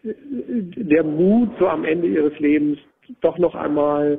der 0.02 1.04
Mut, 1.04 1.48
so 1.58 1.68
am 1.68 1.86
Ende 1.86 2.08
ihres 2.08 2.38
Lebens 2.38 2.78
doch 3.22 3.38
noch 3.38 3.54
einmal 3.54 4.18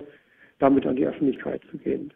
damit 0.58 0.88
an 0.88 0.96
die 0.96 1.06
Öffentlichkeit 1.06 1.62
zu 1.70 1.78
gehen. 1.78 2.12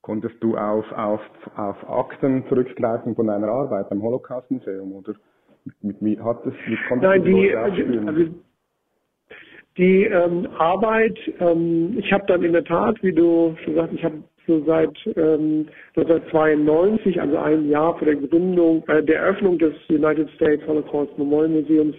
Konntest 0.00 0.42
du 0.42 0.56
auf, 0.56 0.90
auf, 0.90 1.20
auf 1.54 1.88
Akten 1.88 2.44
zurückgreifen 2.48 3.14
von 3.14 3.28
deiner 3.28 3.48
Arbeit 3.48 3.92
am 3.92 4.02
Holocaust-Museum 4.02 4.92
oder 4.92 5.14
mit, 5.82 5.98
wie 6.00 6.18
hat 6.18 6.44
es, 6.46 6.54
wie 6.66 6.78
konntest 6.88 7.02
Nein, 7.02 7.24
die, 7.24 7.54
also, 7.54 8.34
die 9.76 10.04
ähm, 10.04 10.48
Arbeit, 10.58 11.18
ähm, 11.40 11.96
ich 11.98 12.12
habe 12.12 12.24
dann 12.26 12.42
in 12.42 12.52
der 12.52 12.64
Tat, 12.64 12.96
wie 13.02 13.12
du 13.12 13.56
schon 13.64 13.74
sagst, 13.74 13.94
ich 13.94 14.04
habe 14.04 14.22
so 14.46 14.62
seit 14.64 14.96
ähm, 15.16 15.66
1992, 15.96 17.20
also 17.20 17.36
ein 17.38 17.68
Jahr 17.68 17.98
vor 17.98 18.06
der 18.06 18.16
Gründung, 18.16 18.84
äh, 18.88 19.02
der 19.02 19.20
Eröffnung 19.20 19.58
des 19.58 19.74
United 19.88 20.30
States 20.36 20.66
Holocaust 20.66 21.16
Memorial 21.18 21.48
Museums, 21.48 21.96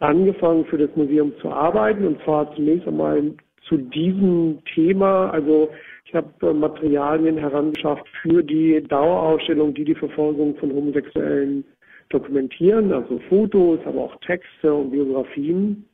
angefangen 0.00 0.64
für 0.66 0.78
das 0.78 0.94
Museum 0.96 1.32
zu 1.40 1.50
arbeiten 1.50 2.06
und 2.06 2.22
zwar 2.24 2.54
zunächst 2.54 2.86
einmal 2.86 3.32
zu 3.68 3.76
diesem 3.76 4.58
Thema. 4.74 5.30
Also 5.30 5.70
ich 6.04 6.14
habe 6.14 6.28
äh, 6.42 6.52
Materialien 6.52 7.36
herangeschafft 7.36 8.06
für 8.22 8.42
die 8.42 8.82
Dauerausstellung, 8.82 9.74
die 9.74 9.84
die 9.84 9.94
Verfolgung 9.94 10.56
von 10.56 10.72
Homosexuellen 10.72 11.64
dokumentieren, 12.08 12.92
also 12.92 13.18
Fotos, 13.28 13.80
aber 13.84 14.02
auch 14.02 14.16
Texte 14.20 14.72
und 14.72 14.90
Biografien. 14.92 15.84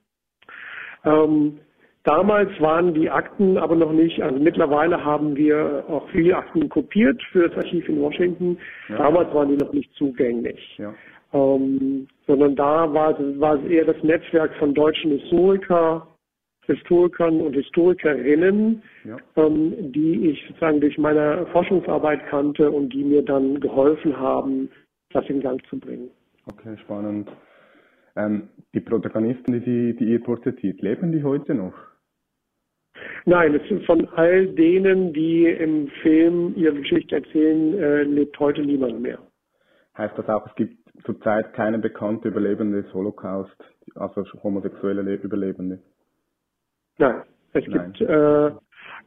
Ähm, 1.04 1.58
Damals 2.04 2.50
waren 2.60 2.94
die 2.94 3.08
Akten 3.08 3.56
aber 3.56 3.76
noch 3.76 3.92
nicht, 3.92 4.20
also 4.20 4.36
mittlerweile 4.38 5.04
haben 5.04 5.36
wir 5.36 5.84
auch 5.88 6.08
viele 6.10 6.36
Akten 6.36 6.68
kopiert 6.68 7.22
für 7.30 7.48
das 7.48 7.56
Archiv 7.58 7.88
in 7.88 8.00
Washington. 8.00 8.58
Ja. 8.88 8.96
Damals 8.96 9.32
waren 9.32 9.50
die 9.50 9.64
noch 9.64 9.72
nicht 9.72 9.92
zugänglich. 9.94 10.78
Ja. 10.78 10.92
Ähm, 11.32 12.08
sondern 12.26 12.56
da 12.56 12.92
war, 12.92 13.16
war 13.38 13.54
es 13.54 13.70
eher 13.70 13.84
das 13.84 14.02
Netzwerk 14.02 14.52
von 14.56 14.74
deutschen 14.74 15.12
Historiker, 15.12 16.08
Historikern 16.66 17.40
und 17.40 17.54
Historikerinnen, 17.54 18.82
ja. 19.04 19.16
ähm, 19.36 19.92
die 19.92 20.30
ich 20.30 20.44
sozusagen 20.48 20.80
durch 20.80 20.98
meine 20.98 21.46
Forschungsarbeit 21.52 22.26
kannte 22.26 22.70
und 22.70 22.92
die 22.92 23.04
mir 23.04 23.22
dann 23.22 23.60
geholfen 23.60 24.18
haben, 24.18 24.68
das 25.12 25.24
in 25.28 25.40
Gang 25.40 25.64
zu 25.68 25.78
bringen. 25.78 26.10
Okay, 26.46 26.76
spannend. 26.78 27.30
Ähm, 28.16 28.48
die 28.74 28.80
Protagonisten, 28.80 29.62
die, 29.64 29.96
die 29.96 30.04
ihr 30.12 30.22
porträtiert, 30.22 30.80
leben 30.82 31.12
die 31.12 31.22
heute 31.22 31.54
noch? 31.54 31.74
Nein, 33.24 33.54
es 33.54 33.66
sind 33.68 33.84
von 33.86 34.08
all 34.16 34.48
denen, 34.48 35.12
die 35.12 35.46
im 35.46 35.88
Film 36.02 36.54
ihre 36.56 36.74
Geschichte 36.74 37.16
erzählen, 37.16 37.78
äh, 37.78 38.02
lebt 38.02 38.38
heute 38.38 38.62
niemand 38.62 39.00
mehr. 39.00 39.18
Heißt 39.96 40.16
das 40.18 40.28
auch, 40.28 40.46
es 40.46 40.54
gibt 40.56 40.76
zurzeit 41.04 41.52
keine 41.54 41.78
bekannte 41.78 42.28
Überlebende 42.28 42.82
des 42.82 42.92
Holocaust, 42.92 43.56
also 43.94 44.24
homosexuelle 44.42 45.14
Überlebende? 45.14 45.78
Nein, 46.98 47.22
es 47.52 47.64
Nein. 47.66 47.92
gibt, 47.92 48.08
äh, 48.08 48.50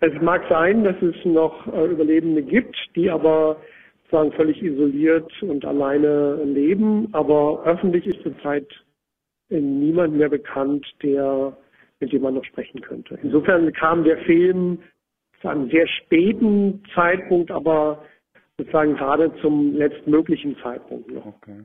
Es 0.02 0.22
mag 0.22 0.44
sein, 0.50 0.84
dass 0.84 0.96
es 1.02 1.16
noch 1.26 1.68
äh, 1.68 1.86
Überlebende 1.88 2.44
gibt, 2.44 2.76
die 2.96 3.10
aber 3.10 3.58
sozusagen 4.04 4.32
völlig 4.34 4.62
isoliert 4.62 5.32
und 5.42 5.66
alleine 5.66 6.44
leben, 6.44 7.08
aber 7.14 7.64
öffentlich 7.66 8.06
ist 8.06 8.22
zurzeit 8.22 8.68
niemand 9.50 10.16
mehr 10.16 10.30
bekannt, 10.30 10.86
der 11.04 11.58
mit 12.00 12.12
dem 12.12 12.22
man 12.22 12.34
noch 12.34 12.46
sprechen 12.46 12.82
könnte. 12.82 13.18
Insofern 13.24 13.72
kam 13.74 14.04
der 14.04 14.18
Film 14.20 14.80
zu 15.42 15.48
einem 15.48 15.70
sehr 15.70 15.88
späten 15.88 16.84
Zeitpunkt, 16.94 17.52
aber 17.52 18.04
sozusagen 18.58 18.96
gerade 18.96 19.34
zum 19.42 19.76
letztmöglichen 19.76 20.58
Zeitpunkt 20.62 21.12
noch. 21.12 21.26
Okay. 21.26 21.62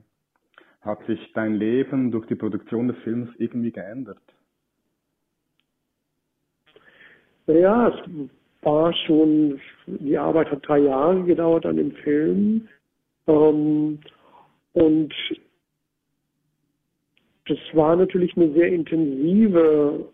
Hat 0.83 1.05
sich 1.07 1.21
dein 1.35 1.55
Leben 1.55 2.11
durch 2.11 2.27
die 2.27 2.37
Produktion 2.37 2.89
des 2.89 2.97
Films 2.99 3.31
irgendwie 3.39 3.71
geändert? 3.71 4.19
Ja, 7.47 7.89
es 7.89 8.31
war 8.63 8.93
schon, 9.07 9.61
die 9.87 10.17
Arbeit 10.17 10.51
hat 10.51 10.67
drei 10.67 10.79
Jahre 10.79 11.23
gedauert 11.25 11.67
an 11.67 11.77
dem 11.77 11.93
Film. 11.93 12.69
Ähm, 13.27 13.99
und 14.73 15.13
das 17.51 17.59
war 17.73 17.97
natürlich 17.97 18.37
eine 18.37 18.53
sehr 18.53 18.69
intensive 18.69 20.09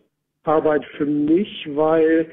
Arbeit 0.44 0.84
für 0.96 1.04
mich, 1.04 1.68
weil 1.74 2.30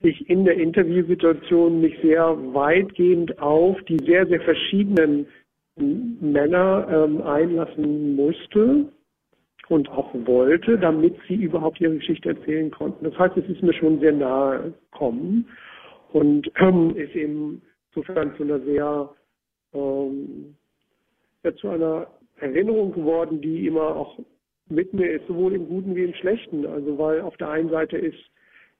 ich 0.00 0.30
in 0.30 0.44
der 0.44 0.54
Interviewsituation 0.54 1.80
mich 1.80 1.94
sehr 2.02 2.36
weitgehend 2.54 3.38
auf 3.38 3.76
die 3.82 3.98
sehr, 4.06 4.26
sehr 4.26 4.40
verschiedenen 4.40 5.26
Männer 5.76 6.88
ähm, 6.90 7.20
einlassen 7.22 8.16
musste 8.16 8.86
und 9.68 9.90
auch 9.90 10.10
wollte, 10.24 10.78
damit 10.78 11.16
sie 11.28 11.34
überhaupt 11.34 11.80
ihre 11.80 11.96
Geschichte 11.96 12.30
erzählen 12.30 12.70
konnten. 12.70 13.04
Das 13.04 13.18
heißt, 13.18 13.36
es 13.36 13.48
ist 13.48 13.62
mir 13.62 13.74
schon 13.74 14.00
sehr 14.00 14.12
nahe 14.12 14.72
gekommen 14.90 15.46
und 16.12 16.50
ähm, 16.60 16.96
ist 16.96 17.14
eben 17.14 17.60
insofern 17.90 18.34
zu 18.36 18.44
einer 18.44 18.60
sehr, 18.60 19.10
ähm, 19.74 20.56
ja, 21.42 21.54
zu 21.56 21.68
einer 21.68 22.06
Erinnerung 22.38 22.92
geworden, 22.92 23.40
die 23.40 23.66
immer 23.66 23.96
auch 23.96 24.18
mit 24.68 24.92
mir 24.92 25.10
ist, 25.12 25.26
sowohl 25.26 25.54
im 25.54 25.68
Guten 25.68 25.94
wie 25.94 26.04
im 26.04 26.14
Schlechten. 26.14 26.66
Also 26.66 26.98
weil 26.98 27.20
auf 27.20 27.36
der 27.36 27.50
einen 27.50 27.70
Seite 27.70 27.96
ist 27.96 28.18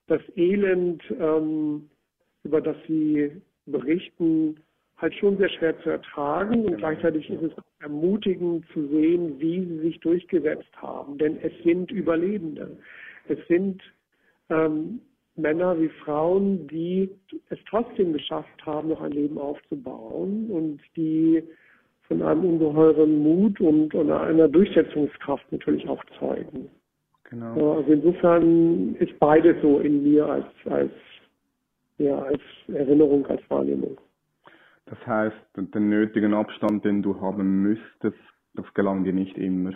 das 0.07 0.21
Elend, 0.37 1.03
ähm, 1.19 1.89
über 2.45 2.61
das 2.61 2.77
sie 2.87 3.31
berichten, 3.67 4.57
halt 4.99 5.15
schon 5.15 5.37
sehr 5.37 5.51
schwer 5.51 5.79
zu 5.83 5.91
ertragen 5.91 6.65
und 6.65 6.79
gleichzeitig 6.79 7.29
ist 7.29 7.43
es 7.43 7.53
ermutigend 7.81 8.65
zu 8.73 8.87
sehen, 8.89 9.39
wie 9.39 9.65
sie 9.65 9.79
sich 9.81 10.01
durchgesetzt 10.01 10.71
haben. 10.77 11.19
Denn 11.19 11.39
es 11.43 11.53
sind 11.65 11.91
Überlebende. 11.91 12.79
Es 13.29 13.39
sind 13.49 13.83
ähm, 14.49 15.01
Männer 15.35 15.79
wie 15.79 15.91
Frauen, 16.05 16.67
die 16.69 17.11
es 17.51 17.59
trotzdem 17.69 18.15
geschafft 18.15 18.65
haben, 18.65 18.89
noch 18.89 19.03
ein 19.03 19.13
Leben 19.13 19.39
aufzubauen 19.39 20.51
und 20.51 20.81
die 20.97 21.43
von 22.09 22.23
einem 22.23 22.45
ungeheuren 22.45 23.23
Mut 23.23 23.61
und, 23.61 23.95
und 23.95 24.11
einer 24.11 24.49
Durchsetzungskraft 24.49 25.51
natürlich 25.51 25.89
auch 25.89 26.03
zeugen. 26.19 26.71
Genau. 27.31 27.77
Also 27.79 27.93
insofern 27.93 28.95
ist 28.97 29.19
beides 29.19 29.57
so 29.63 29.81
in 29.81 30.03
mir 30.03 30.27
als, 30.27 30.47
als, 30.67 30.93
ja, 31.99 32.19
als 32.19 32.41
Erinnerung, 32.69 33.27
als 33.27 33.43
Wahrnehmung. 33.49 33.99
Das 34.87 35.05
heißt, 35.05 35.37
den 35.57 35.89
nötigen 35.89 36.35
Abstand, 36.35 36.85
den 36.85 37.03
du 37.03 37.21
haben 37.21 37.63
müsstest, 37.63 38.19
das 38.55 38.73
gelang 38.75 39.03
dir 39.03 39.13
nicht 39.13 39.37
immer, 39.37 39.73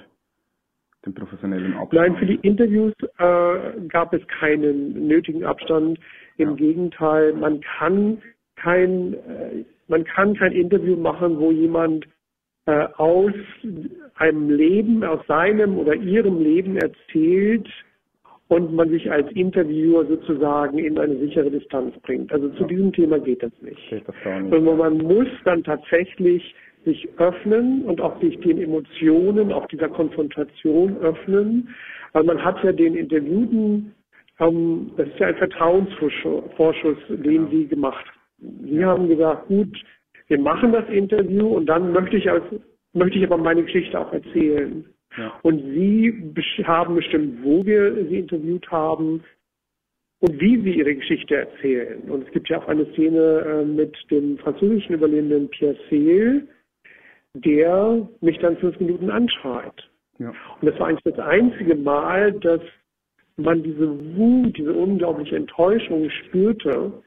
den 1.05 1.14
professionellen 1.14 1.75
Abstand. 1.75 2.09
Nein, 2.09 2.16
für 2.16 2.27
die 2.27 2.47
Interviews 2.47 2.95
äh, 3.19 3.81
gab 3.88 4.12
es 4.12 4.27
keinen 4.29 5.09
nötigen 5.09 5.45
Abstand. 5.45 5.99
Im 6.37 6.51
ja. 6.51 6.55
Gegenteil, 6.55 7.33
man 7.33 7.61
kann 7.61 8.23
kein, 8.57 9.14
äh, 9.14 9.64
man 9.88 10.05
kann 10.05 10.35
kein 10.35 10.53
Interview 10.53 10.97
machen, 10.97 11.38
wo 11.38 11.51
jemand 11.51 12.07
äh, 12.66 12.87
aus 12.96 13.33
einem 14.16 14.51
Leben, 14.51 15.05
aus 15.05 15.27
seinem 15.27 15.79
oder 15.79 15.94
ihrem 15.94 16.42
Leben 16.42 16.77
erzählt 16.77 17.68
und 18.49 18.75
man 18.75 18.90
sich 18.90 19.11
als 19.11 19.31
Interviewer 19.33 20.05
sozusagen 20.07 20.79
in 20.79 20.99
eine 20.99 21.16
sichere 21.18 21.51
Distanz 21.51 21.94
bringt. 22.03 22.33
Also 22.33 22.49
zu 22.51 22.62
ja. 22.62 22.66
diesem 22.66 22.92
Thema 22.92 23.18
geht 23.20 23.42
das 23.42 23.53
nicht. 23.62 23.79
Geht 23.88 24.07
das 24.09 24.14
nicht. 24.25 24.51
Sondern 24.53 24.77
man 24.77 24.99
muss 24.99 25.29
dann 25.44 25.62
tatsächlich 25.62 26.55
sich 26.85 27.09
öffnen 27.18 27.85
und 27.85 28.01
auch 28.01 28.20
sich 28.20 28.38
den 28.40 28.59
Emotionen, 28.61 29.53
auch 29.53 29.66
dieser 29.66 29.88
Konfrontation 29.88 30.96
öffnen. 30.99 31.68
Weil 32.12 32.25
man 32.25 32.44
hat 32.44 32.62
ja 32.64 32.73
den 32.73 32.94
Interviewten, 32.94 33.94
ähm, 34.40 34.90
das 34.96 35.07
ist 35.09 35.18
ja 35.18 35.29
ein 35.29 35.37
Vertrauensvorschuss, 35.37 36.99
den 37.09 37.23
ja. 37.23 37.23
Genau. 37.23 37.51
sie 37.51 37.66
gemacht 37.68 38.05
haben. 38.07 38.66
Sie 38.66 38.77
ja. 38.77 38.88
haben 38.88 39.09
gesagt, 39.09 39.46
gut, 39.46 39.77
wir 40.31 40.38
machen 40.38 40.73
das 40.73 40.88
Interview 40.88 41.49
und 41.49 41.66
dann 41.66 41.93
möchte 41.93 42.16
ich, 42.16 42.31
als, 42.31 42.45
möchte 42.93 43.19
ich 43.19 43.25
aber 43.25 43.37
meine 43.37 43.64
Geschichte 43.64 43.99
auch 43.99 44.12
erzählen. 44.12 44.87
Ja. 45.19 45.33
Und 45.43 45.61
Sie 45.75 46.33
haben 46.62 46.95
bestimmt, 46.95 47.43
wo 47.43 47.66
wir 47.66 48.07
Sie 48.09 48.21
interviewt 48.21 48.71
haben 48.71 49.25
und 50.21 50.40
wie 50.40 50.62
Sie 50.62 50.79
Ihre 50.79 50.95
Geschichte 50.95 51.35
erzählen. 51.35 52.03
Und 52.03 52.29
es 52.29 52.33
gibt 52.33 52.49
ja 52.49 52.59
auch 52.59 52.69
eine 52.69 52.87
Szene 52.93 53.19
äh, 53.45 53.64
mit 53.64 53.97
dem 54.12 54.38
französischen 54.38 54.95
Überlebenden 54.95 55.49
Pierre 55.49 55.77
Seel, 55.88 56.47
der 57.35 58.09
mich 58.21 58.38
dann 58.38 58.57
fünf 58.59 58.79
Minuten 58.79 59.11
anschreit. 59.11 59.90
Ja. 60.21 60.33
Und 60.61 60.71
das 60.71 60.79
war 60.79 60.88
eigentlich 60.88 61.16
das 61.16 61.27
einzige 61.27 61.75
Mal, 61.75 62.33
dass 62.35 62.61
man 63.37 63.64
diese 63.64 64.16
Wut, 64.16 64.57
diese 64.57 64.75
unglaubliche 64.75 65.35
Enttäuschung 65.35 66.09
spürte, 66.11 67.03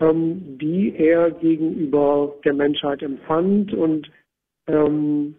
ähm, 0.00 0.58
die 0.58 0.94
er 0.96 1.30
gegenüber 1.30 2.34
der 2.44 2.54
Menschheit 2.54 3.02
empfand 3.02 3.74
und 3.74 4.10
ähm, 4.66 5.34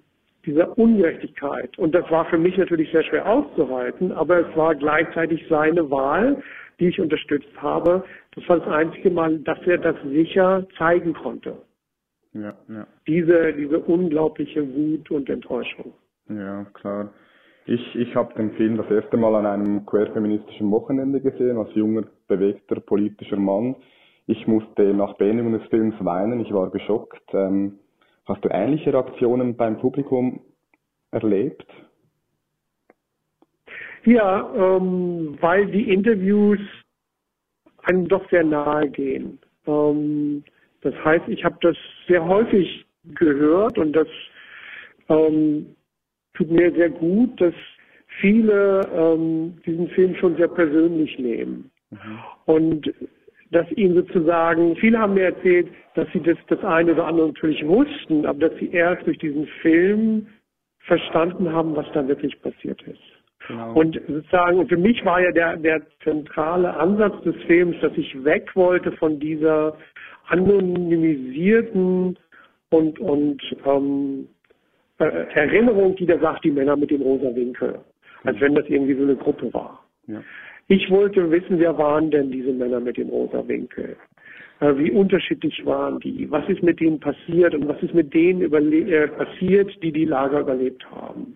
dieser 0.46 0.78
Ungerechtigkeit. 0.78 1.78
Und 1.78 1.94
das 1.94 2.10
war 2.10 2.26
für 2.26 2.38
mich 2.38 2.58
natürlich 2.58 2.92
sehr 2.92 3.04
schwer 3.04 3.28
auszuhalten, 3.28 4.12
aber 4.12 4.50
es 4.50 4.58
war 4.58 4.76
gleichzeitig 4.76 5.46
seine 5.50 5.90
Wahl, 5.92 6.42
die 6.80 6.88
ich 6.88 7.00
unterstützt 7.00 7.56
habe. 7.58 8.04
Das 8.36 8.48
war 8.48 8.60
das 8.60 8.68
einzige 8.68 9.10
Mal, 9.10 9.40
dass 9.40 9.60
er 9.66 9.78
das 9.78 9.96
sicher 10.04 10.66
zeigen 10.78 11.14
konnte. 11.14 11.58
Ja, 12.34 12.56
ja. 12.68 12.88
Diese, 13.08 13.54
diese 13.54 13.80
unglaubliche 13.80 14.62
Wut 14.74 15.10
und 15.12 15.30
Enttäuschung. 15.30 15.94
Ja, 16.30 16.66
klar. 16.74 17.12
Ich, 17.66 17.96
ich 17.96 18.16
habe 18.16 18.34
den 18.36 18.52
Film 18.54 18.78
das 18.78 18.90
erste 18.90 19.18
Mal 19.18 19.36
an 19.36 19.46
einem 19.46 19.86
queerfeministischen 19.86 20.72
Wochenende 20.72 21.22
gesehen, 21.22 21.58
als 21.58 21.74
junger, 21.76 22.04
bewegter 22.28 22.80
politischer 22.80 23.38
Mann. 23.38 23.76
Ich 24.30 24.46
musste 24.46 24.94
nach 24.94 25.16
Beendigung 25.16 25.54
des 25.54 25.68
Films 25.70 25.96
weinen, 26.02 26.40
ich 26.40 26.54
war 26.54 26.70
geschockt. 26.70 27.20
Ähm, 27.34 27.80
hast 28.28 28.46
du 28.46 28.50
ähnliche 28.52 28.94
Reaktionen 28.94 29.58
beim 29.58 29.80
Publikum 29.80 30.42
erlebt? 31.10 31.66
Ja, 34.06 34.54
ähm, 34.56 35.36
weil 35.42 35.66
die 35.72 35.92
Interviews 35.92 36.60
einem 37.86 38.08
doch 38.08 38.22
sehr 38.30 38.44
nahe 38.44 38.88
gehen. 38.92 39.40
Ähm, 39.66 40.44
das 40.82 40.94
heißt, 41.04 41.28
ich 41.28 41.44
habe 41.44 41.58
das 41.62 41.76
sehr 42.08 42.24
häufig 42.24 42.86
gehört 43.16 43.80
und 43.80 43.94
das 43.94 44.08
ähm, 45.10 45.76
tut 46.36 46.52
mir 46.52 46.72
sehr 46.74 46.92
gut, 46.92 47.42
dass 47.42 47.56
viele 48.22 48.88
ähm, 48.94 49.60
diesen 49.66 49.88
Film 49.90 50.14
schon 50.18 50.38
sehr 50.38 50.50
persönlich 50.50 51.18
nehmen. 51.18 51.72
Mhm. 51.90 52.20
Und 52.46 52.94
dass 53.52 53.70
ihnen 53.72 53.96
sozusagen, 53.96 54.76
viele 54.76 55.00
haben 55.00 55.16
mir 55.16 55.26
erzählt, 55.26 55.68
dass 55.96 56.08
sie 56.14 56.22
das, 56.22 56.38
das 56.48 56.64
eine 56.64 56.94
oder 56.94 57.08
andere 57.08 57.28
natürlich 57.28 57.66
wussten, 57.66 58.26
aber 58.26 58.50
dass 58.50 58.60
sie 58.60 58.72
erst 58.72 59.06
durch 59.08 59.18
diesen 59.18 59.48
Film 59.62 60.28
verstanden 60.80 61.52
haben, 61.52 61.76
was 61.76 61.86
da 61.94 62.08
wirklich 62.08 62.40
passiert 62.42 62.82
ist. 62.84 63.00
Genau. 63.48 63.74
Und 63.74 64.00
sozusagen, 64.08 64.68
für 64.68 64.78
mich 64.78 65.04
war 65.06 65.22
ja 65.22 65.32
der, 65.32 65.58
der 65.58 65.82
zentrale 66.04 66.76
Ansatz 66.76 67.24
des 67.24 67.36
Films, 67.48 67.76
dass 67.82 67.94
ich 67.96 68.24
weg 68.24 68.52
wollte 68.56 68.92
von 68.94 69.20
dieser 69.20 69.76
anonymisierten 70.28 72.18
und, 72.70 73.00
und 73.00 73.42
ähm, 73.66 74.28
äh, 75.00 75.06
Erinnerung, 75.34 75.96
die 75.96 76.06
da 76.06 76.20
sagt, 76.20 76.44
die 76.44 76.52
Männer 76.52 76.76
mit 76.76 76.92
dem 76.92 77.02
rosa 77.02 77.34
Winkel. 77.36 77.80
Als 78.24 78.40
wenn 78.42 78.54
das 78.54 78.66
irgendwie 78.68 78.96
so 78.96 79.04
eine 79.04 79.16
Gruppe 79.16 79.52
war. 79.54 79.84
Ja. 80.08 80.22
Ich 80.72 80.88
wollte 80.92 81.32
wissen, 81.32 81.58
wer 81.58 81.76
waren 81.80 82.12
denn 82.12 82.30
diese 82.30 82.54
Männer 82.54 82.80
mit 82.80 82.96
dem 82.98 83.10
rosa 83.10 83.46
Winkel? 83.48 83.98
Äh, 84.60 84.78
wie 84.78 84.92
unterschiedlich 84.92 85.66
waren 85.66 86.00
die? 86.00 86.30
Was 86.30 86.48
ist 86.48 86.62
mit 86.62 86.80
denen 86.80 87.00
passiert 87.00 87.56
und 87.56 87.68
was 87.68 87.82
ist 87.82 87.96
mit 87.96 88.14
denen 88.14 88.42
äh, 88.44 89.08
passiert, 89.08 89.72
die 89.82 89.92
die 89.92 90.06
Lager 90.06 90.42
überlebt 90.42 90.86
haben? 90.92 91.36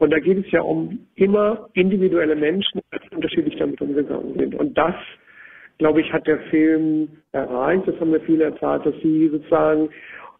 Und 0.00 0.12
da 0.12 0.18
geht 0.18 0.44
es 0.44 0.50
ja 0.50 0.62
um 0.62 0.98
immer 1.14 1.68
individuelle 1.74 2.34
Menschen, 2.34 2.80
die 2.92 3.14
unterschiedlich 3.14 3.54
damit 3.56 3.80
umgegangen 3.80 4.36
sind. 4.36 4.56
Und 4.56 4.76
das, 4.76 4.96
glaube 5.78 6.00
ich, 6.00 6.12
hat 6.12 6.26
der 6.26 6.40
Film 6.50 7.08
erreicht. 7.30 7.86
Das 7.86 8.00
haben 8.00 8.10
mir 8.10 8.20
viele 8.22 8.44
erzählt, 8.46 8.84
dass 8.84 9.00
sie 9.00 9.28
sozusagen 9.28 9.90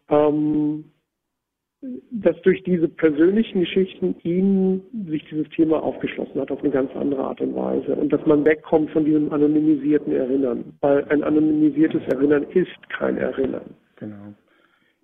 ähm, 0.09 0.83
dass 2.11 2.39
durch 2.43 2.63
diese 2.63 2.87
persönlichen 2.87 3.61
Geschichten 3.61 4.15
ihm 4.23 4.81
sich 5.07 5.23
dieses 5.29 5.49
Thema 5.49 5.83
aufgeschlossen 5.83 6.39
hat 6.39 6.49
auf 6.49 6.61
eine 6.61 6.71
ganz 6.71 6.89
andere 6.95 7.23
Art 7.23 7.41
und 7.41 7.55
Weise 7.55 7.95
und 7.95 8.11
dass 8.13 8.25
man 8.25 8.45
wegkommt 8.45 8.91
von 8.91 9.03
diesem 9.03 9.31
anonymisierten 9.33 10.13
Erinnern, 10.13 10.63
weil 10.79 11.03
ein 11.05 11.23
anonymisiertes 11.23 12.01
Erinnern 12.07 12.43
ist 12.53 12.89
kein 12.89 13.17
Erinnern. 13.17 13.75
Genau. 13.97 14.33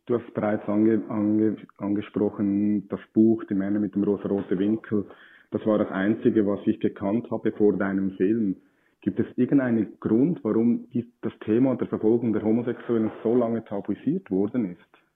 Du 0.05 0.15
hast 0.15 0.33
bereits 0.33 0.67
ange, 0.67 1.01
ange, 1.09 1.57
angesprochen, 1.77 2.87
das 2.89 2.99
Buch 3.13 3.43
Die 3.49 3.53
Männer 3.55 3.79
mit 3.79 3.93
dem 3.95 4.03
rosa-roten 4.03 4.57
Winkel. 4.57 5.05
Das 5.51 5.65
war 5.65 5.77
das 5.77 5.91
Einzige, 5.91 6.47
was 6.47 6.59
ich 6.65 6.79
gekannt 6.79 7.29
habe 7.29 7.51
vor 7.51 7.77
deinem 7.77 8.11
Film. 8.11 8.55
Gibt 9.01 9.19
es 9.19 9.27
irgendeinen 9.35 9.99
Grund, 9.99 10.39
warum 10.43 10.87
das 11.21 11.33
Thema 11.45 11.75
der 11.75 11.87
Verfolgung 11.87 12.33
der 12.33 12.41
Homosexuellen 12.41 13.11
so 13.23 13.35
lange 13.35 13.63
tabuisiert 13.65 14.31
worden 14.31 14.71
ist? 14.71 15.08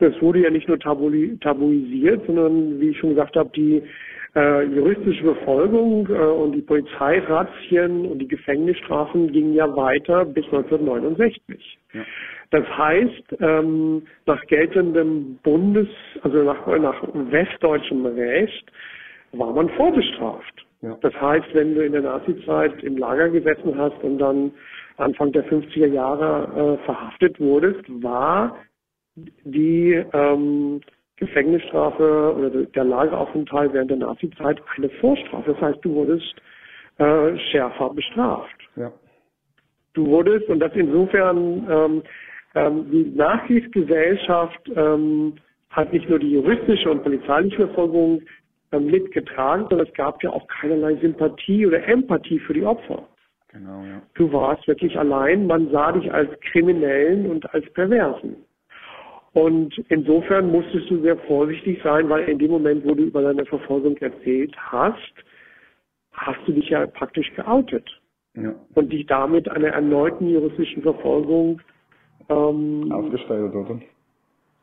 Das 0.00 0.20
wurde 0.20 0.40
ja 0.40 0.50
nicht 0.50 0.66
nur 0.66 0.78
tabu 0.78 1.10
tabuisiert, 1.40 2.26
sondern 2.26 2.80
wie 2.80 2.88
ich 2.88 2.98
schon 2.98 3.10
gesagt 3.10 3.36
habe, 3.36 3.50
die 3.54 3.82
äh, 4.34 4.64
juristische 4.64 5.24
Verfolgung 5.24 6.08
äh, 6.08 6.12
und 6.12 6.52
die 6.52 6.62
Polizeirazzien 6.62 8.06
und 8.06 8.18
die 8.18 8.28
Gefängnisstrafen 8.28 9.32
gingen 9.32 9.54
ja 9.54 9.74
weiter 9.76 10.24
bis 10.24 10.44
1969. 10.46 11.78
Ja. 11.92 12.00
Das 12.50 12.64
heißt, 12.76 13.36
ähm, 13.40 14.02
nach 14.26 14.40
geltendem 14.46 15.38
Bundes, 15.42 15.88
also 16.22 16.44
nach, 16.44 16.66
nach 16.66 17.02
westdeutschem 17.12 18.06
Recht, 18.06 18.70
war 19.32 19.52
man 19.52 19.68
vorbestraft. 19.70 20.66
Ja. 20.82 20.96
Das 21.02 21.14
heißt, 21.20 21.46
wenn 21.52 21.74
du 21.74 21.84
in 21.84 21.92
der 21.92 22.02
Nazizeit 22.02 22.82
im 22.82 22.96
Lager 22.96 23.28
gesessen 23.28 23.76
hast 23.76 24.02
und 24.02 24.18
dann 24.18 24.52
Anfang 24.96 25.32
der 25.32 25.44
50er 25.46 25.86
Jahre 25.86 26.78
äh, 26.80 26.84
verhaftet 26.84 27.40
wurdest, 27.40 27.82
war 28.02 28.56
die 29.44 30.02
ähm, 30.12 30.80
Gefängnisstrafe 31.16 32.34
oder 32.36 32.50
der 32.50 32.84
Lageraufenthalt 32.84 33.72
während 33.72 33.90
der 33.90 33.98
Nazizeit 33.98 34.60
eine 34.76 34.88
Vorstrafe. 35.00 35.52
Das 35.52 35.60
heißt, 35.60 35.78
du 35.84 35.94
wurdest 35.94 36.34
äh, 36.98 37.38
schärfer 37.50 37.90
bestraft. 37.90 38.56
Ja. 38.76 38.92
Du 39.92 40.06
wurdest, 40.06 40.48
und 40.48 40.60
das 40.60 40.72
insofern, 40.74 41.66
ähm, 41.68 42.02
ähm, 42.54 42.90
die 42.90 43.12
Nachkriegsgesellschaft 43.14 44.70
ähm, 44.74 45.34
hat 45.70 45.92
nicht 45.92 46.08
nur 46.08 46.18
die 46.18 46.32
juristische 46.32 46.90
und 46.90 47.02
polizeiliche 47.02 47.66
Verfolgung 47.66 48.22
ähm, 48.72 48.86
mitgetragen, 48.86 49.66
sondern 49.68 49.86
es 49.86 49.94
gab 49.94 50.22
ja 50.22 50.30
auch 50.30 50.46
keinerlei 50.46 50.94
Sympathie 50.96 51.66
oder 51.66 51.86
Empathie 51.86 52.38
für 52.38 52.54
die 52.54 52.64
Opfer. 52.64 53.06
Genau, 53.48 53.82
ja. 53.82 54.00
Du 54.14 54.32
warst 54.32 54.66
wirklich 54.68 54.96
allein, 54.98 55.46
man 55.46 55.70
sah 55.70 55.92
dich 55.92 56.12
als 56.12 56.30
Kriminellen 56.40 57.26
und 57.30 57.52
als 57.52 57.68
Perversen. 57.72 58.36
Und 59.32 59.78
insofern 59.88 60.50
musstest 60.50 60.90
du 60.90 61.00
sehr 61.02 61.16
vorsichtig 61.18 61.80
sein, 61.84 62.08
weil 62.08 62.28
in 62.28 62.38
dem 62.38 62.50
Moment, 62.50 62.84
wo 62.84 62.94
du 62.94 63.04
über 63.04 63.22
deine 63.22 63.46
Verfolgung 63.46 63.96
erzählt 63.98 64.54
hast, 64.56 65.14
hast 66.12 66.40
du 66.46 66.52
dich 66.52 66.68
ja 66.68 66.86
praktisch 66.86 67.32
geoutet. 67.34 67.88
Ja. 68.34 68.54
Und 68.74 68.92
dich 68.92 69.06
damit 69.06 69.48
einer 69.48 69.68
erneuten 69.68 70.28
juristischen 70.28 70.82
Verfolgung 70.82 71.60
ähm, 72.28 72.92
ausgestellt, 72.92 73.54
oder? 73.54 73.80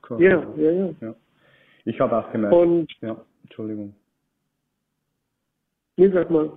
Klar. 0.02 0.22
Ja, 0.22 0.46
ja, 0.58 0.72
ja, 0.72 0.90
ja. 1.02 1.16
Ich 1.84 2.00
habe 2.00 2.18
auch 2.18 2.32
gemerkt. 2.32 2.56
Und, 2.56 2.88
ja, 3.02 3.18
Entschuldigung. 3.44 3.94
Nee, 5.98 6.08
sag 6.10 6.30
mal. 6.30 6.52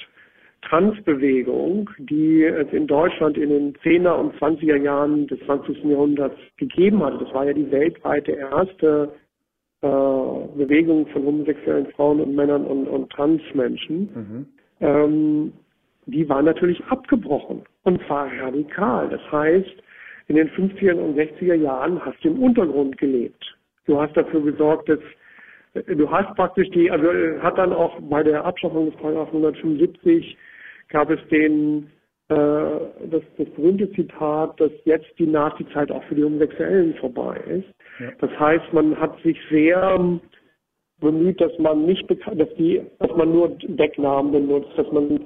Transbewegung, 0.63 1.89
die 1.99 2.45
es 2.45 2.71
in 2.73 2.87
Deutschland 2.87 3.39
in 3.39 3.49
den 3.49 3.75
10er 3.79 4.13
und 4.13 4.35
20er 4.37 4.77
Jahren 4.77 5.27
des 5.27 5.41
20. 5.47 5.85
Jahrhunderts 5.85 6.37
gegeben 6.59 7.03
hat. 7.03 7.21
Das 7.21 7.33
war 7.33 7.47
ja 7.47 7.53
die 7.53 7.71
weltweite 7.71 8.33
erste 8.33 9.13
äh, 9.83 9.87
Bewegung 10.57 11.07
von 11.09 11.25
homosexuellen 11.25 11.87
Frauen 11.93 12.21
und 12.21 12.35
Männern 12.35 12.65
und, 12.67 12.87
und 12.87 13.11
Transmenschen, 13.11 14.11
mhm. 14.15 14.47
ähm, 14.81 15.53
die 16.07 16.29
war 16.29 16.43
natürlich 16.43 16.83
abgebrochen 16.87 17.63
und 17.85 18.01
zwar 18.07 18.29
radikal. 18.41 19.09
Das 19.09 19.21
heißt, 19.33 19.83
in 20.29 20.37
den 20.37 20.49
50er 20.51 20.95
und 20.95 21.19
60er 21.19 21.55
Jahren 21.55 22.05
hast 22.05 22.23
du 22.23 22.29
im 22.29 22.43
Untergrund 22.43 22.99
gelebt. 22.99 23.57
Du 23.87 24.01
hast 24.01 24.17
dafür 24.17 24.43
gesorgt, 24.43 24.89
dass 24.89 25.01
äh, 25.75 25.97
du 25.97 26.11
hast 26.11 26.35
praktisch 26.37 26.69
die, 26.71 26.91
also 26.91 27.11
äh, 27.11 27.39
hat 27.41 27.59
dann 27.59 27.73
auch 27.73 27.99
bei 28.03 28.23
der 28.23 28.45
Abschaffung 28.45 28.91
des 28.91 29.01
Paragraph 29.01 29.29
175 29.29 30.37
gab 30.89 31.11
es 31.11 31.21
den 31.31 31.91
äh, 32.29 32.35
das, 33.11 33.23
das 33.39 33.49
berühmte 33.57 33.91
Zitat, 33.93 34.61
dass 34.61 34.71
jetzt 34.85 35.11
die 35.19 35.27
Nazizeit 35.27 35.91
auch 35.91 36.05
für 36.05 36.15
die 36.15 36.25
Homosexuellen 36.25 36.95
vorbei 36.95 37.37
ist. 37.49 37.69
Das 38.21 38.31
heißt, 38.39 38.73
man 38.73 38.99
hat 38.99 39.21
sich 39.23 39.37
sehr 39.51 39.99
bemüht, 41.01 41.41
dass 41.41 41.57
man 41.59 41.87
nicht 41.87 42.07
bekannt, 42.07 42.41
dass 42.41 42.53
die, 42.57 42.81
dass 42.99 43.15
man 43.17 43.33
nur 43.33 43.49
Decknamen 43.49 44.33
benutzt, 44.33 44.71
dass 44.77 44.91
man 44.93 45.21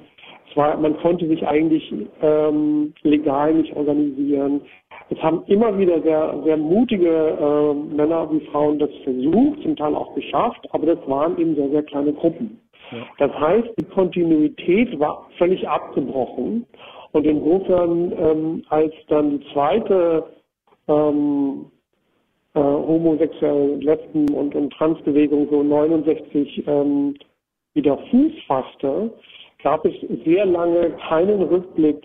zwar, 0.53 0.77
man 0.77 0.97
konnte 0.97 1.27
sich 1.27 1.45
eigentlich 1.45 1.93
ähm, 2.21 2.93
legal 3.03 3.53
nicht 3.53 3.75
organisieren. 3.75 4.61
Es 5.09 5.21
haben 5.21 5.43
immer 5.47 5.77
wieder 5.77 6.01
sehr, 6.01 6.41
sehr 6.43 6.57
mutige 6.57 7.09
äh, 7.09 7.73
Männer 7.95 8.31
wie 8.31 8.45
Frauen 8.47 8.79
das 8.79 8.89
versucht, 9.03 9.61
zum 9.61 9.75
Teil 9.75 9.93
auch 9.93 10.15
geschafft, 10.15 10.67
aber 10.71 10.95
das 10.95 11.07
waren 11.07 11.37
eben 11.37 11.55
sehr, 11.55 11.69
sehr 11.69 11.83
kleine 11.83 12.13
Gruppen. 12.13 12.59
Ja. 12.91 12.97
Das 13.17 13.31
heißt, 13.39 13.69
die 13.79 13.85
Kontinuität 13.85 14.97
war 14.99 15.27
völlig 15.37 15.67
abgebrochen. 15.67 16.65
Und 17.11 17.25
insofern, 17.25 18.13
ähm, 18.17 18.63
als 18.69 18.93
dann 19.07 19.39
die 19.39 19.45
zweite 19.53 20.25
ähm, 20.87 21.65
äh, 22.55 22.59
homosexuelle 22.59 23.75
Lesben- 23.75 24.33
und, 24.33 24.55
und 24.55 24.71
Transbewegung 24.73 25.47
so 25.49 25.63
69 25.63 26.63
ähm, 26.67 27.15
wieder 27.73 27.97
Fuß 28.09 28.31
fasste, 28.47 29.11
gab 29.63 29.85
es 29.85 29.93
sehr 30.25 30.45
lange 30.45 30.91
keinen 31.07 31.41
Rückblick 31.41 32.01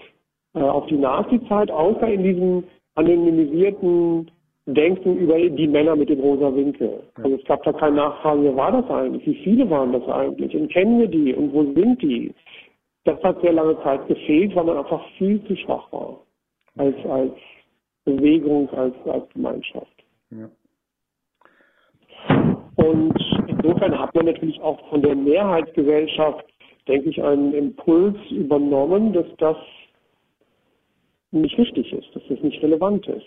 äh, 0.54 0.60
auf 0.60 0.86
die 0.86 0.98
Nazi-Zeit, 0.98 1.70
außer 1.70 2.08
in 2.08 2.22
diesem 2.22 2.64
anonymisierten 2.96 4.30
Denken 4.66 5.16
über 5.16 5.38
die 5.38 5.66
Männer 5.66 5.96
mit 5.96 6.10
dem 6.10 6.20
rosa 6.20 6.54
Winkel. 6.54 7.02
Also 7.14 7.36
es 7.36 7.44
gab 7.44 7.62
da 7.64 7.72
keine 7.72 7.96
Nachfragen, 7.96 8.44
wer 8.44 8.56
war 8.56 8.72
das 8.72 8.90
eigentlich? 8.90 9.26
Wie 9.26 9.42
viele 9.42 9.68
waren 9.70 9.92
das 9.92 10.06
eigentlich? 10.08 10.54
Und 10.54 10.70
kennen 10.70 11.00
wir 11.00 11.08
die? 11.08 11.34
Und 11.34 11.52
wo 11.52 11.62
sind 11.62 12.02
die? 12.02 12.32
das 13.04 13.22
hat 13.22 13.40
sehr 13.40 13.52
lange 13.52 13.80
Zeit 13.82 14.06
gefehlt, 14.08 14.54
weil 14.54 14.64
man 14.64 14.78
einfach 14.78 15.02
viel 15.16 15.42
zu 15.46 15.56
schwach 15.56 15.90
war 15.92 16.20
als, 16.76 16.96
als 17.06 17.32
Bewegung, 18.04 18.68
als, 18.70 18.94
als 19.06 19.28
Gemeinschaft. 19.30 19.99
Und 22.76 23.18
insofern 23.48 23.98
hat 23.98 24.14
man 24.14 24.26
natürlich 24.26 24.60
auch 24.60 24.78
von 24.88 25.02
der 25.02 25.14
Mehrheitsgesellschaft, 25.14 26.44
denke 26.88 27.10
ich, 27.10 27.22
einen 27.22 27.52
Impuls 27.52 28.16
übernommen, 28.30 29.12
dass 29.12 29.26
das 29.38 29.56
nicht 31.32 31.56
richtig 31.58 31.92
ist, 31.92 32.14
dass 32.14 32.22
das 32.28 32.40
nicht 32.40 32.62
relevant 32.62 33.06
ist. 33.06 33.26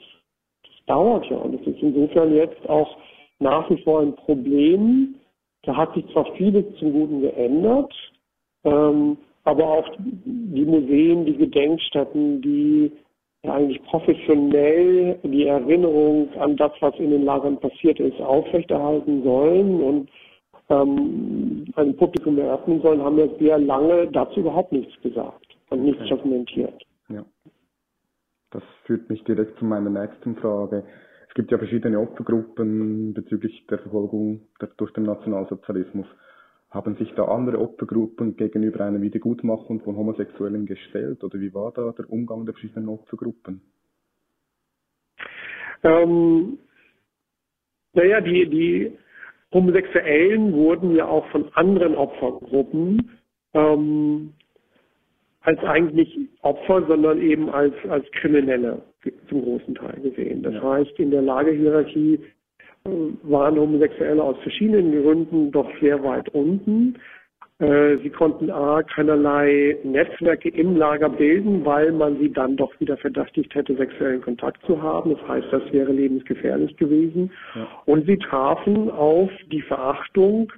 Das 0.64 0.86
dauert 0.88 1.26
ja 1.30 1.38
und 1.38 1.56
es 1.56 1.68
ist 1.68 1.82
insofern 1.82 2.36
jetzt 2.36 2.68
auch 2.70 2.98
nach 3.40 3.70
wie 3.70 3.82
vor 3.84 4.02
ein 4.02 4.16
Problem. 4.16 5.16
Da 5.64 5.76
hat 5.76 5.94
sich 5.94 6.06
zwar 6.12 6.26
vieles 6.36 6.66
zum 6.78 6.92
Guten 6.92 7.22
geändert, 7.22 7.94
ähm, 8.66 9.18
aber 9.46 9.66
auch 9.66 9.90
die 10.00 10.66
Museen, 10.66 11.26
die 11.26 11.38
Gedenkstätten, 11.38 12.42
die 12.42 12.92
eigentlich 13.52 13.84
professionell 13.84 15.20
die 15.24 15.48
Erinnerung 15.48 16.30
an 16.40 16.56
das, 16.56 16.72
was 16.80 16.96
in 16.96 17.12
den 17.12 17.26
Lagern 17.26 17.60
passiert 17.60 18.00
ist, 18.00 18.20
aufrechterhalten 18.22 19.24
sollen 19.24 19.84
und 19.84 20.10
ähm, 20.70 21.66
einem 21.76 21.96
Publikum 21.98 22.38
eröffnen 22.38 22.82
sollen, 22.82 23.02
haben 23.02 23.18
ja 23.18 23.28
sehr 23.40 23.60
lange 23.60 24.08
dazu 24.12 24.40
überhaupt 24.40 24.72
nichts 24.72 24.94
gesagt 25.02 25.46
und 25.70 25.84
nichts 25.84 26.02
okay. 26.02 26.10
dokumentiert. 26.12 26.84
Ja. 27.10 27.26
Das 28.52 28.64
führt 28.86 29.10
mich 29.10 29.24
direkt 29.26 29.58
zu 29.60 29.66
meiner 29.66 29.90
nächsten 29.90 30.36
Frage. 30.38 30.86
Es 31.28 31.34
gibt 31.34 31.52
ja 31.52 31.58
verschiedene 31.58 32.00
Opfergruppen 32.00 33.14
bezüglich 33.14 33.66
der 33.68 33.80
Verfolgung 33.80 34.42
durch 34.78 34.94
den 34.94 35.04
Nationalsozialismus. 35.04 36.06
Haben 36.74 36.96
sich 36.96 37.14
da 37.14 37.26
andere 37.26 37.60
Opfergruppen 37.60 38.36
gegenüber 38.36 38.84
einer 38.84 39.00
Wiedergutmachung 39.00 39.82
von 39.82 39.96
Homosexuellen 39.96 40.66
gestellt 40.66 41.24
oder 41.24 41.40
wie 41.40 41.54
war 41.54 41.72
da 41.72 41.92
der 41.92 42.10
Umgang 42.10 42.46
der 42.46 42.56
verschiedenen 42.56 42.90
Opfergruppen? 42.90 43.62
Ähm, 45.84 46.58
naja, 47.94 48.22
die, 48.22 48.50
die 48.50 48.98
Homosexuellen 49.54 50.52
wurden 50.54 50.96
ja 50.96 51.06
auch 51.06 51.28
von 51.28 51.48
anderen 51.54 51.94
Opfergruppen 51.94 53.12
ähm, 53.54 54.34
als 55.42 55.60
eigentlich 55.60 56.18
Opfer, 56.42 56.88
sondern 56.88 57.22
eben 57.22 57.52
als, 57.52 57.76
als 57.88 58.10
Kriminelle 58.14 58.82
zum 59.30 59.44
großen 59.44 59.76
Teil 59.76 60.00
gesehen. 60.02 60.42
Das 60.42 60.56
heißt, 60.60 60.98
in 60.98 61.12
der 61.12 61.22
Lagehierarchie 61.22 62.20
waren 63.24 63.58
Homosexuelle 63.58 64.22
aus 64.22 64.38
verschiedenen 64.44 65.04
Gründen 65.04 65.52
doch 65.52 65.70
sehr 65.80 66.04
weit 66.04 66.30
unten. 66.30 66.96
Äh, 67.60 67.98
sie 68.04 68.10
konnten 68.10 68.50
A, 68.52 68.84
keinerlei 68.84 69.78
Netzwerke 69.84 70.50
im 70.50 70.76
Lager 70.76 71.10
bilden, 71.10 71.64
weil 71.66 71.92
man 71.94 72.20
sie 72.20 72.32
dann 72.32 72.58
doch 72.58 72.78
wieder 72.80 72.98
verdächtigt 72.98 73.56
hätte, 73.56 73.76
sexuellen 73.76 74.22
Kontakt 74.22 74.66
zu 74.66 74.82
haben. 74.82 75.12
Das 75.12 75.28
heißt, 75.28 75.48
das 75.52 75.62
wäre 75.72 75.94
lebensgefährlich 75.94 76.76
gewesen. 76.76 77.32
Ja. 77.56 77.68
Und 77.86 78.06
sie 78.06 78.18
trafen 78.18 78.90
auf 78.90 79.30
die 79.52 79.62
Verachtung 79.62 80.52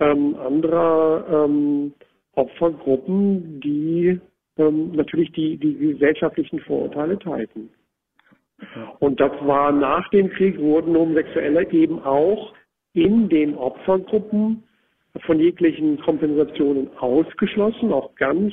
ähm, 0.00 0.36
anderer 0.36 1.44
ähm, 1.44 1.92
Opfergruppen, 2.34 3.60
die 3.60 4.18
ähm, 4.56 4.92
natürlich 4.92 5.32
die, 5.32 5.58
die 5.58 5.74
gesellschaftlichen 5.74 6.60
Vorurteile 6.60 7.18
teilten. 7.18 7.68
Und 8.98 9.20
das 9.20 9.32
war 9.42 9.72
nach 9.72 10.08
dem 10.10 10.30
Krieg, 10.30 10.58
wurden 10.58 10.96
Homosexuelle 10.96 11.70
eben 11.72 12.00
auch 12.02 12.54
in 12.92 13.28
den 13.28 13.54
Opfergruppen 13.54 14.64
von 15.26 15.38
jeglichen 15.40 16.00
Kompensationen 16.00 16.88
ausgeschlossen, 16.98 17.92
auch 17.92 18.14
ganz 18.16 18.52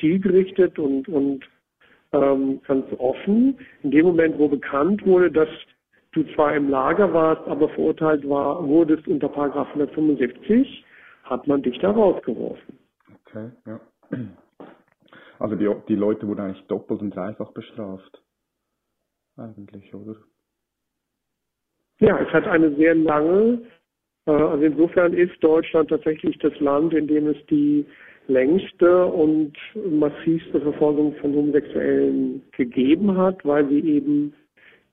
zielgerichtet 0.00 0.78
und, 0.78 1.08
und 1.08 1.44
ähm, 2.12 2.60
ganz 2.66 2.86
offen. 2.98 3.58
In 3.82 3.90
dem 3.90 4.06
Moment, 4.06 4.38
wo 4.38 4.48
bekannt 4.48 5.04
wurde, 5.06 5.30
dass 5.30 5.48
du 6.12 6.24
zwar 6.34 6.54
im 6.54 6.68
Lager 6.68 7.12
warst, 7.12 7.46
aber 7.48 7.68
verurteilt 7.70 8.28
war, 8.28 8.66
wurdest 8.66 9.06
unter 9.08 9.28
Paragraph 9.28 9.68
175, 9.68 10.84
hat 11.24 11.46
man 11.46 11.62
dich 11.62 11.78
da 11.78 11.90
rausgeworfen. 11.90 12.78
Okay, 13.26 13.50
ja. 13.66 13.80
Also 15.38 15.56
die, 15.56 15.68
die 15.88 15.96
Leute 15.96 16.28
wurden 16.28 16.40
eigentlich 16.40 16.66
doppelt 16.66 17.00
und 17.00 17.16
dreifach 17.16 17.50
bestraft. 17.52 18.22
Eigentlich, 19.36 19.94
oder? 19.94 20.16
Ja, 22.00 22.18
es 22.20 22.32
hat 22.32 22.46
eine 22.46 22.74
sehr 22.74 22.94
lange, 22.94 23.62
äh, 24.26 24.30
also 24.30 24.64
insofern 24.64 25.14
ist 25.14 25.32
Deutschland 25.42 25.90
tatsächlich 25.90 26.38
das 26.38 26.58
Land, 26.60 26.92
in 26.94 27.06
dem 27.06 27.28
es 27.28 27.36
die 27.46 27.86
längste 28.28 29.06
und 29.06 29.52
massivste 29.74 30.60
Verfolgung 30.60 31.14
von 31.16 31.34
Homosexuellen 31.34 32.42
gegeben 32.52 33.16
hat, 33.16 33.44
weil 33.44 33.68
sie 33.68 33.80
eben 33.80 34.34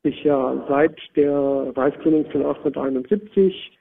sich 0.04 0.23
ja 0.23 0.65
seit 0.67 0.97
der 1.15 1.73
Reichsgründung 1.75 2.25
von 2.32 2.45
1871 2.45 3.78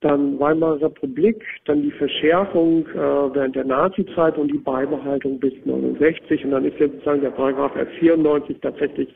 dann 0.00 0.38
Weimarer 0.38 0.82
Republik, 0.82 1.42
dann 1.64 1.82
die 1.82 1.90
Verschärfung 1.92 2.86
äh, 2.88 3.34
während 3.34 3.56
der 3.56 3.64
Nazizeit 3.64 4.36
und 4.36 4.52
die 4.52 4.58
Beibehaltung 4.58 5.40
bis 5.40 5.54
69 5.64 6.44
und 6.44 6.50
dann 6.50 6.66
ist 6.66 6.78
jetzt 6.78 6.92
sozusagen 6.92 7.22
der 7.22 7.30
Paragraph 7.30 7.74
F94 7.74 8.60
tatsächlich 8.60 9.08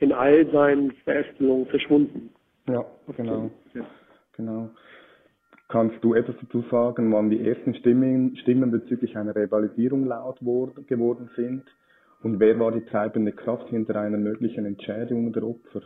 in 0.00 0.12
all 0.12 0.46
seinen 0.50 0.92
Verästelungen 1.04 1.66
verschwunden. 1.66 2.30
Ja, 2.68 2.84
genau. 3.16 3.50
Ja. 3.74 3.86
genau. 4.36 4.70
Kannst 5.68 6.02
du 6.02 6.14
etwas 6.14 6.36
dazu 6.40 6.62
sagen, 6.70 7.12
wann 7.12 7.30
die 7.30 7.46
ersten 7.46 7.74
Stimmen, 7.74 8.36
Stimmen 8.36 8.70
bezüglich 8.70 9.16
einer 9.16 9.34
Revalidierung 9.34 10.06
laut 10.06 10.38
geworden 10.40 11.30
sind? 11.36 11.64
Und 12.22 12.40
wer 12.40 12.58
war 12.58 12.72
die 12.72 12.84
treibende 12.84 13.32
Kraft 13.32 13.68
hinter 13.68 13.96
einer 14.00 14.18
möglichen 14.18 14.64
Entschädigung 14.64 15.32
der 15.32 15.42
Opfer? 15.42 15.82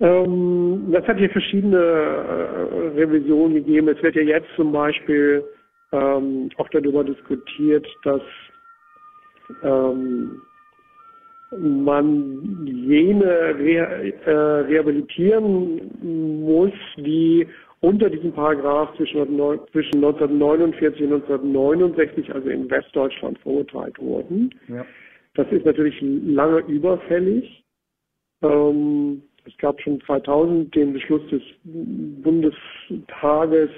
Ähm, 0.00 0.90
das 0.92 1.06
hat 1.06 1.18
hier 1.18 1.30
verschiedene 1.30 1.76
äh, 1.76 3.00
Revisionen 3.00 3.54
gegeben. 3.54 3.88
Es 3.88 4.02
wird 4.02 4.14
ja 4.14 4.22
jetzt 4.22 4.48
zum 4.54 4.72
Beispiel 4.72 5.44
ähm, 5.92 6.50
auch 6.56 6.68
darüber 6.68 7.02
diskutiert, 7.02 7.86
dass 8.04 8.22
ähm, 9.62 10.42
man 11.56 12.66
jene 12.66 13.54
re 13.54 14.12
äh, 14.26 14.30
rehabilitieren 14.30 16.44
muss, 16.44 16.72
die 16.98 17.46
unter 17.80 18.10
diesem 18.10 18.32
Paragraph 18.32 18.94
zwischen, 18.96 19.24
zwischen 19.72 20.04
1949 20.04 21.02
und 21.02 21.12
1969, 21.12 22.34
also 22.34 22.48
in 22.48 22.70
Westdeutschland, 22.70 23.38
verurteilt 23.38 23.98
wurden. 23.98 24.50
Ja. 24.68 24.84
Das 25.34 25.46
ist 25.52 25.64
natürlich 25.64 25.96
lange 26.00 26.58
überfällig. 26.60 27.64
Ähm, 28.42 29.22
es 29.46 29.56
gab 29.58 29.80
schon 29.80 30.00
2000 30.02 30.74
den 30.74 30.92
Beschluss 30.92 31.22
des 31.30 31.42
Bundestages, 31.64 33.70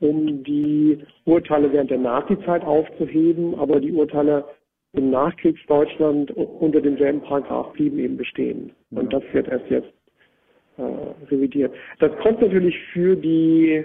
um 0.00 0.42
die 0.42 0.98
Urteile 1.24 1.72
während 1.72 1.90
der 1.90 1.98
Nazizeit 1.98 2.64
aufzuheben, 2.64 3.54
aber 3.54 3.80
die 3.80 3.92
Urteile 3.92 4.44
im 4.92 5.10
Nachkriegsdeutschland 5.10 6.30
unter 6.32 6.80
demselben 6.80 7.20
Paragraph 7.20 7.72
blieben 7.74 7.98
eben 7.98 8.16
bestehen. 8.16 8.72
Ja. 8.90 9.00
Und 9.00 9.12
das 9.12 9.22
wird 9.32 9.48
erst 9.48 9.68
jetzt 9.70 9.92
äh, 10.76 10.82
revidiert. 11.30 11.74
Das 11.98 12.10
kommt 12.18 12.40
natürlich 12.40 12.76
für 12.92 13.16
die 13.16 13.84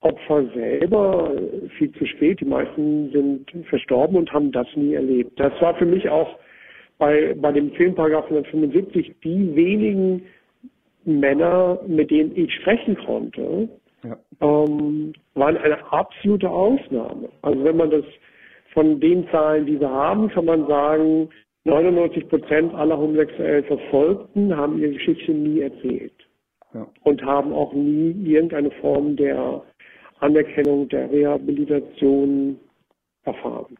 Opfer 0.00 0.46
selber 0.54 1.32
viel 1.76 1.92
zu 1.92 2.06
spät. 2.06 2.40
Die 2.40 2.46
meisten 2.46 3.10
sind 3.12 3.66
verstorben 3.68 4.16
und 4.16 4.32
haben 4.32 4.50
das 4.52 4.66
nie 4.74 4.94
erlebt. 4.94 5.38
Das 5.38 5.52
war 5.60 5.74
für 5.74 5.86
mich 5.86 6.08
auch 6.08 6.38
bei, 6.98 7.34
bei 7.34 7.52
dem 7.52 7.72
Filmparagraph 7.72 8.24
175 8.24 9.14
die 9.22 9.54
wenigen 9.54 10.22
Männer, 11.04 11.80
mit 11.86 12.10
denen 12.10 12.36
ich 12.36 12.52
sprechen 12.56 12.96
konnte, 12.96 13.68
ja. 14.04 14.16
ähm, 14.40 15.12
waren 15.34 15.56
eine 15.56 15.92
absolute 15.92 16.48
Ausnahme. 16.48 17.30
Also 17.42 17.64
wenn 17.64 17.76
man 17.76 17.90
das 17.90 18.04
von 18.72 19.00
den 19.00 19.28
Zahlen, 19.30 19.66
die 19.66 19.80
wir 19.80 19.90
haben, 19.90 20.28
kann 20.28 20.44
man 20.44 20.66
sagen, 20.66 21.28
99 21.64 22.28
Prozent 22.28 22.74
aller 22.74 22.96
homosexuell 22.96 23.62
Verfolgten 23.64 24.56
haben 24.56 24.78
ihre 24.78 24.92
Geschichte 24.92 25.32
nie 25.32 25.60
erzählt 25.60 26.14
ja. 26.72 26.86
und 27.04 27.22
haben 27.22 27.52
auch 27.52 27.72
nie 27.72 28.12
irgendeine 28.24 28.70
Form 28.80 29.16
der 29.16 29.62
Anerkennung, 30.20 30.88
der 30.88 31.10
Rehabilitation 31.10 32.58
erfahren. 33.24 33.76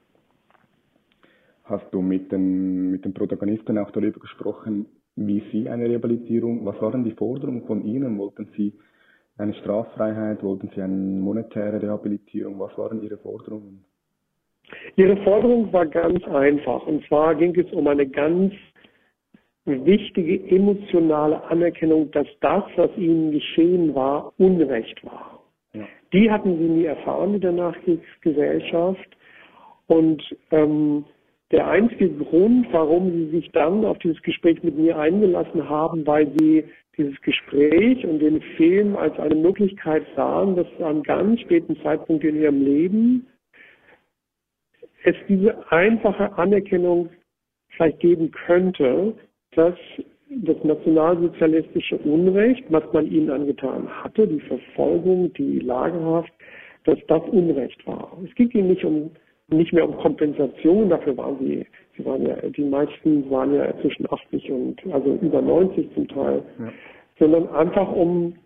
Hast 1.64 1.86
du 1.92 2.02
mit 2.02 2.32
den, 2.32 2.90
mit 2.90 3.04
den 3.04 3.14
Protagonisten 3.14 3.78
auch 3.78 3.90
darüber 3.92 4.20
gesprochen, 4.20 4.86
wie 5.16 5.42
sie 5.52 5.68
eine 5.68 5.84
Rehabilitierung, 5.88 6.64
was 6.64 6.80
waren 6.80 7.04
die 7.04 7.12
Forderungen 7.12 7.64
von 7.66 7.84
ihnen? 7.84 8.18
Wollten 8.18 8.48
sie 8.56 8.74
eine 9.36 9.54
Straffreiheit, 9.54 10.42
wollten 10.42 10.70
sie 10.74 10.82
eine 10.82 10.94
monetäre 10.94 11.80
Rehabilitierung? 11.80 12.58
Was 12.58 12.76
waren 12.76 13.02
ihre 13.02 13.18
Forderungen? 13.18 13.84
Ihre 14.96 15.16
Forderung 15.18 15.72
war 15.72 15.86
ganz 15.86 16.22
einfach. 16.24 16.86
Und 16.86 17.06
zwar 17.06 17.34
ging 17.34 17.54
es 17.58 17.70
um 17.72 17.86
eine 17.86 18.06
ganz 18.06 18.52
wichtige 19.64 20.48
emotionale 20.54 21.42
Anerkennung, 21.44 22.10
dass 22.12 22.26
das, 22.40 22.64
was 22.76 22.90
ihnen 22.96 23.32
geschehen 23.32 23.94
war, 23.94 24.32
Unrecht 24.38 25.04
war. 25.04 25.42
Ja. 25.72 25.86
Die 26.12 26.30
hatten 26.30 26.58
sie 26.58 26.64
nie 26.64 26.84
erfahren 26.84 27.34
in 27.34 27.40
der 27.40 27.52
Nachkriegsgesellschaft. 27.52 29.16
Und 29.86 30.22
ähm, 30.50 31.04
der 31.50 31.66
einzige 31.66 32.10
Grund, 32.10 32.68
warum 32.72 33.10
sie 33.10 33.30
sich 33.30 33.50
dann 33.52 33.84
auf 33.84 33.98
dieses 33.98 34.20
Gespräch 34.22 34.62
mit 34.62 34.78
mir 34.78 34.96
eingelassen 34.98 35.68
haben, 35.68 36.06
weil 36.06 36.30
sie 36.38 36.64
dieses 36.96 37.20
Gespräch 37.22 38.04
und 38.04 38.20
den 38.20 38.40
Film 38.56 38.96
als 38.96 39.18
eine 39.18 39.34
Möglichkeit 39.34 40.04
sahen, 40.14 40.56
dass 40.56 40.66
an 40.78 40.84
einem 40.84 41.02
ganz 41.02 41.40
späten 41.40 41.76
Zeitpunkt 41.82 42.24
in 42.24 42.36
ihrem 42.36 42.62
Leben 42.62 43.26
es 45.04 45.14
diese 45.28 45.70
einfache 45.72 46.36
Anerkennung 46.36 47.08
vielleicht 47.70 48.00
geben 48.00 48.30
könnte, 48.30 49.14
dass 49.52 49.74
das 50.30 50.56
nationalsozialistische 50.62 51.96
Unrecht, 51.98 52.64
was 52.68 52.84
man 52.92 53.10
ihnen 53.10 53.30
angetan 53.30 53.88
hatte, 53.88 54.26
die 54.28 54.40
Verfolgung, 54.40 55.32
die 55.34 55.58
Lagerhaft, 55.60 56.32
dass 56.84 56.98
das 57.08 57.22
Unrecht 57.30 57.84
war. 57.86 58.16
Es 58.24 58.34
ging 58.34 58.50
ihnen 58.50 58.68
nicht 58.68 58.84
um 58.84 59.10
nicht 59.52 59.72
mehr 59.72 59.88
um 59.88 59.96
Kompensation, 59.96 60.88
dafür 60.90 61.16
waren 61.16 61.36
sie, 61.40 61.66
sie 61.96 62.04
waren 62.04 62.24
ja, 62.24 62.36
die 62.36 62.62
meisten 62.62 63.28
waren 63.32 63.52
ja 63.52 63.76
zwischen 63.80 64.06
80 64.08 64.48
und 64.48 64.86
also 64.92 65.18
über 65.20 65.42
90 65.42 65.92
zum 65.92 66.06
Teil, 66.06 66.44
ja. 66.60 66.72
sondern 67.18 67.48
einfach 67.48 67.90
um 67.90 68.36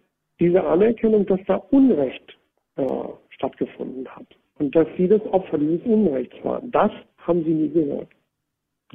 diese 0.40 0.64
Anerkennung, 0.64 1.26
dass 1.26 1.40
da 1.46 1.56
Unrecht 1.56 2.38
äh, 2.76 2.86
stattgefunden 3.28 4.08
hat 4.08 4.24
und 4.58 4.74
dass 4.74 4.86
sie 4.96 5.08
das 5.08 5.22
Opfer 5.26 5.58
dieses 5.58 5.84
Unrechts 5.84 6.36
waren. 6.44 6.70
Das 6.70 6.90
haben 7.18 7.44
sie 7.44 7.54
nie 7.54 7.70
gehört. 7.70 8.08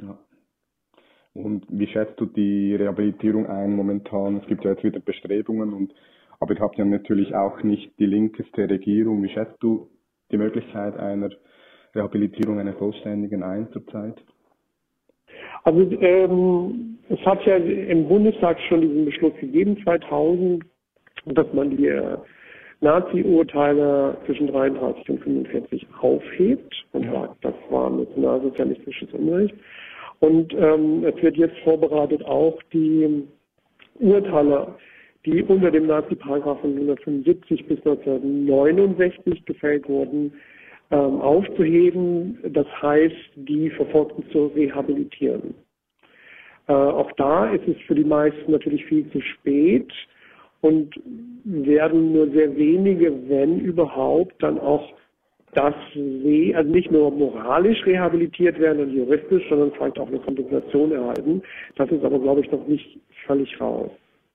Ja. 0.00 0.18
Und 1.34 1.64
wie 1.68 1.86
schätzt 1.86 2.18
du 2.18 2.26
die 2.26 2.74
Rehabilitierung 2.74 3.46
ein 3.46 3.76
momentan? 3.76 4.38
Es 4.38 4.46
gibt 4.46 4.64
ja 4.64 4.72
jetzt 4.72 4.84
wieder 4.84 5.00
Bestrebungen 5.00 5.72
und 5.72 5.94
aber 6.40 6.54
ihr 6.54 6.60
habt 6.60 6.78
ja 6.78 6.84
natürlich 6.84 7.34
auch 7.34 7.62
nicht 7.62 7.92
die 7.98 8.06
linkeste 8.06 8.68
Regierung. 8.68 9.22
Wie 9.22 9.28
schätzt 9.28 9.56
du 9.60 9.90
die 10.32 10.38
Möglichkeit 10.38 10.96
einer 10.96 11.28
Rehabilitierung 11.94 12.58
einer 12.58 12.72
vollständigen 12.72 13.42
ein 13.42 13.68
zurzeit? 13.72 14.16
Also 15.64 15.80
ähm, 16.00 16.98
es 17.10 17.18
hat 17.26 17.44
ja 17.44 17.56
im 17.56 18.08
Bundestag 18.08 18.58
schon 18.68 18.80
diesen 18.80 19.04
Beschluss 19.04 19.34
gegeben, 19.38 19.76
2000, 19.84 20.64
dass 21.26 21.52
man 21.52 21.76
die 21.76 21.88
Nazi-Urteile 22.80 24.16
zwischen 24.24 24.46
33 24.46 25.10
und 25.10 25.22
45 25.22 25.86
aufhebt 26.00 26.74
und 26.92 27.04
ja. 27.04 27.12
sagt, 27.12 27.44
das 27.44 27.54
war 27.68 27.90
nationalsozialistisches 27.90 29.12
Unrecht. 29.12 29.54
Und 30.20 30.52
ähm, 30.54 31.04
es 31.04 31.22
wird 31.22 31.36
jetzt 31.36 31.58
vorbereitet 31.64 32.24
auch 32.24 32.58
die 32.72 33.24
Urteile, 33.98 34.74
die 35.26 35.42
unter 35.42 35.70
dem 35.70 35.86
Nazi-Paragraph 35.86 36.60
von 36.60 36.70
1975 36.70 37.66
bis 37.66 37.78
1969 37.78 39.44
gefällt 39.44 39.88
wurden, 39.88 40.32
ähm, 40.90 41.20
aufzuheben. 41.20 42.38
Das 42.48 42.66
heißt, 42.80 43.32
die 43.36 43.70
Verfolgten 43.70 44.24
zu 44.30 44.46
rehabilitieren. 44.46 45.54
Äh, 46.66 46.72
auch 46.72 47.10
da 47.12 47.50
ist 47.50 47.66
es 47.68 47.76
für 47.86 47.94
die 47.94 48.04
meisten 48.04 48.50
natürlich 48.50 48.84
viel 48.86 49.10
zu 49.10 49.20
spät 49.20 49.92
und 50.60 50.94
werden 51.44 52.12
nur 52.12 52.30
sehr 52.30 52.54
wenige, 52.56 53.28
wenn 53.28 53.60
überhaupt, 53.60 54.42
dann 54.42 54.58
auch 54.58 54.92
das 55.54 55.74
sehen, 55.94 56.54
also 56.54 56.70
nicht 56.70 56.90
nur 56.90 57.10
moralisch 57.10 57.84
rehabilitiert 57.84 58.58
werden 58.60 58.82
und 58.82 58.94
juristisch, 58.94 59.42
sondern 59.48 59.72
vielleicht 59.72 59.98
auch 59.98 60.08
eine 60.08 60.20
Kompensation 60.20 60.92
erhalten. 60.92 61.42
Das 61.76 61.90
ist 61.90 62.04
aber, 62.04 62.20
glaube 62.20 62.42
ich, 62.42 62.50
noch 62.52 62.66
nicht 62.68 63.00
völlig 63.26 63.60
raus. 63.60 63.90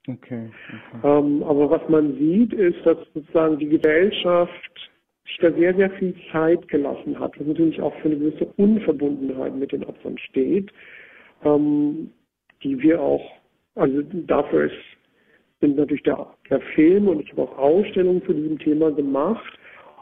Okay. 0.07 0.49
okay. 0.93 1.07
Ähm, 1.07 1.41
aber 1.43 1.69
was 1.69 1.87
man 1.89 2.17
sieht, 2.17 2.53
ist, 2.53 2.85
dass 2.85 2.97
sozusagen 3.13 3.57
die 3.57 3.69
Gesellschaft 3.69 4.91
sich 5.25 5.37
da 5.37 5.51
sehr, 5.53 5.73
sehr 5.75 5.89
viel 5.91 6.13
Zeit 6.31 6.67
gelassen 6.67 7.17
hat, 7.19 7.39
was 7.39 7.47
natürlich 7.47 7.81
auch 7.81 7.95
für 7.95 8.09
eine 8.09 8.17
gewisse 8.17 8.45
Unverbundenheit 8.57 9.55
mit 9.55 9.71
den 9.71 9.83
Opfern 9.85 10.17
steht, 10.17 10.71
ähm, 11.43 12.11
die 12.61 12.79
wir 12.81 13.01
auch, 13.01 13.23
also 13.75 14.01
dafür 14.01 14.65
ist, 14.65 14.94
sind 15.65 15.77
natürlich 15.77 16.03
der, 16.03 16.27
der 16.49 16.61
Film 16.75 17.07
und 17.07 17.21
ich 17.21 17.31
habe 17.31 17.43
auch 17.43 17.57
Ausstellungen 17.57 18.23
zu 18.25 18.33
diesem 18.33 18.59
Thema 18.59 18.91
gemacht, 18.91 19.57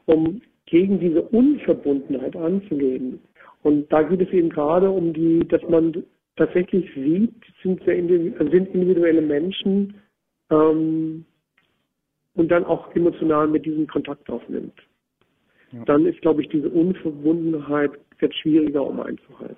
um 0.05 0.41
gegen 0.66 0.99
diese 0.99 1.22
Unverbundenheit 1.22 2.36
anzugehen. 2.36 3.20
Und 3.64 3.91
da 3.91 4.03
geht 4.03 4.22
es 4.22 4.30
eben 4.34 4.49
gerade 4.49 4.89
um 4.89 5.14
die, 5.14 5.47
dass 5.47 5.61
man 5.70 6.03
tatsächlich 6.36 6.89
sieht, 6.95 7.34
sind, 7.61 7.82
sehr 7.86 7.95
sind 7.95 8.74
individuelle 8.74 9.22
Menschen 9.22 9.95
ähm, 10.49 11.26
und 12.36 12.51
dann 12.51 12.66
auch 12.66 12.93
emotional 12.95 13.47
mit 13.47 13.66
diesem 13.66 13.88
Kontakt 13.88 14.30
aufnimmt. 14.30 14.78
Ja. 15.72 15.86
Dann 15.86 16.05
ist, 16.05 16.22
glaube 16.22 16.41
ich, 16.41 16.49
diese 16.49 16.70
Unverbundenheit 16.70 17.91
jetzt 18.20 18.38
schwieriger 18.39 18.86
um 18.86 18.99
einzuhalten. 18.99 19.57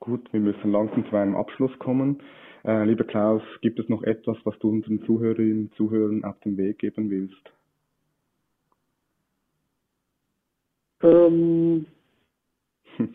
Gut, 0.00 0.32
wir 0.32 0.40
müssen 0.40 0.72
langsam 0.72 1.08
zu 1.08 1.16
einem 1.16 1.36
Abschluss 1.36 1.78
kommen. 1.78 2.20
Äh, 2.64 2.84
lieber 2.84 3.04
Klaus, 3.04 3.42
gibt 3.62 3.78
es 3.78 3.88
noch 3.88 4.02
etwas, 4.02 4.36
was 4.44 4.58
du 4.58 4.68
unseren 4.70 5.02
Zuhörerinnen 5.04 5.66
und 5.66 5.74
Zuhörern 5.76 6.24
auf 6.24 6.38
den 6.40 6.56
Weg 6.56 6.78
geben 6.78 7.10
willst? 7.10 7.52
Ähm, 11.02 11.86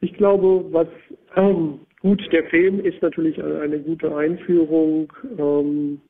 ich 0.00 0.12
glaube, 0.14 0.72
was 0.72 0.88
ähm, 1.34 1.80
gut, 2.00 2.22
der 2.32 2.44
Film 2.44 2.80
ist 2.80 3.02
natürlich 3.02 3.42
eine 3.42 3.80
gute 3.80 4.16
Einführung. 4.16 5.12
Ähm, 5.36 6.00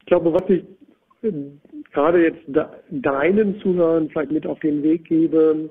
ich 0.00 0.06
glaube, 0.06 0.32
was 0.32 0.50
ich 0.50 0.64
äh, 1.22 1.32
gerade 1.92 2.24
jetzt 2.24 2.42
deinen 2.90 3.60
Zuhörern 3.60 4.08
vielleicht 4.08 4.32
mit 4.32 4.46
auf 4.46 4.58
den 4.60 4.82
Weg 4.82 5.04
gebe, 5.04 5.70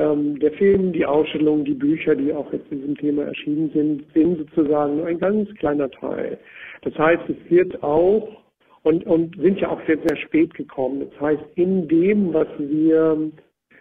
der 0.00 0.52
Film, 0.52 0.92
die 0.92 1.04
Ausstellung, 1.04 1.64
die 1.64 1.74
Bücher, 1.74 2.14
die 2.14 2.32
auch 2.32 2.50
jetzt 2.52 2.68
zu 2.68 2.76
diesem 2.76 2.96
Thema 2.96 3.24
erschienen 3.24 3.70
sind, 3.74 4.04
sind 4.14 4.38
sozusagen 4.38 4.96
nur 4.96 5.06
ein 5.06 5.18
ganz 5.18 5.48
kleiner 5.56 5.90
Teil. 5.90 6.38
Das 6.82 6.96
heißt, 6.96 7.22
es 7.28 7.50
wird 7.50 7.82
auch 7.82 8.40
und, 8.82 9.06
und 9.06 9.36
sind 9.36 9.60
ja 9.60 9.68
auch 9.68 9.80
sehr, 9.86 9.98
sehr 10.06 10.16
spät 10.16 10.54
gekommen. 10.54 11.06
Das 11.10 11.20
heißt, 11.20 11.42
in 11.56 11.86
dem, 11.88 12.32
was 12.32 12.48
wir 12.58 13.30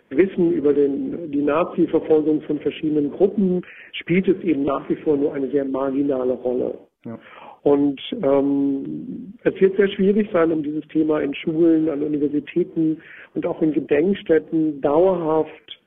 wissen 0.10 0.52
über 0.52 0.74
den, 0.74 1.32
die 1.32 1.42
Nazi-Verfolgung 1.42 2.42
von 2.42 2.60
verschiedenen 2.60 3.12
Gruppen, 3.12 3.62
spielt 3.94 4.28
es 4.28 4.42
eben 4.44 4.64
nach 4.64 4.90
wie 4.90 4.96
vor 4.98 5.16
nur 5.16 5.34
eine 5.34 5.50
sehr 5.52 5.66
marginale 5.66 6.34
Rolle. 6.34 6.78
Ja. 7.06 7.18
Und 7.62 8.02
ähm, 8.24 9.34
es 9.44 9.60
wird 9.60 9.78
sehr 9.78 9.90
schwierig 9.90 10.30
sein, 10.32 10.52
um 10.52 10.64
dieses 10.64 10.86
Thema 10.88 11.20
in 11.22 11.34
Schulen, 11.34 11.90
an 11.90 12.04
Universitäten 12.04 13.02
und 13.36 13.46
auch 13.46 13.62
in 13.62 13.74
Gedenkstätten 13.74 14.82
dauerhaft 14.82 15.79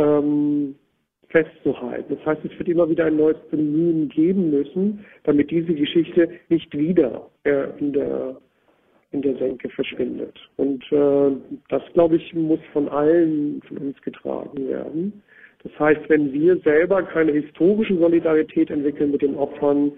ähm, 0.00 0.74
festzuhalten. 1.28 2.16
Das 2.16 2.26
heißt, 2.26 2.44
es 2.44 2.58
wird 2.58 2.68
immer 2.68 2.88
wieder 2.88 3.06
ein 3.06 3.16
neues 3.16 3.38
Bemühen 3.50 4.08
geben 4.08 4.50
müssen, 4.50 5.04
damit 5.24 5.50
diese 5.50 5.74
Geschichte 5.74 6.28
nicht 6.48 6.76
wieder 6.76 7.30
äh, 7.44 7.68
in 7.78 7.92
der 7.92 8.36
in 9.12 9.22
der 9.22 9.36
Senke 9.38 9.68
verschwindet. 9.70 10.38
Und 10.56 10.84
äh, 10.92 11.32
das, 11.68 11.82
glaube 11.94 12.16
ich, 12.16 12.32
muss 12.32 12.60
von 12.72 12.88
allen 12.88 13.60
von 13.62 13.78
uns 13.78 14.00
getragen 14.02 14.68
werden. 14.68 15.22
Das 15.64 15.76
heißt, 15.78 16.08
wenn 16.08 16.32
wir 16.32 16.56
selber 16.58 17.02
keine 17.02 17.32
historische 17.32 17.96
Solidarität 17.98 18.70
entwickeln 18.70 19.10
mit 19.10 19.22
den 19.22 19.34
Opfern, 19.34 19.92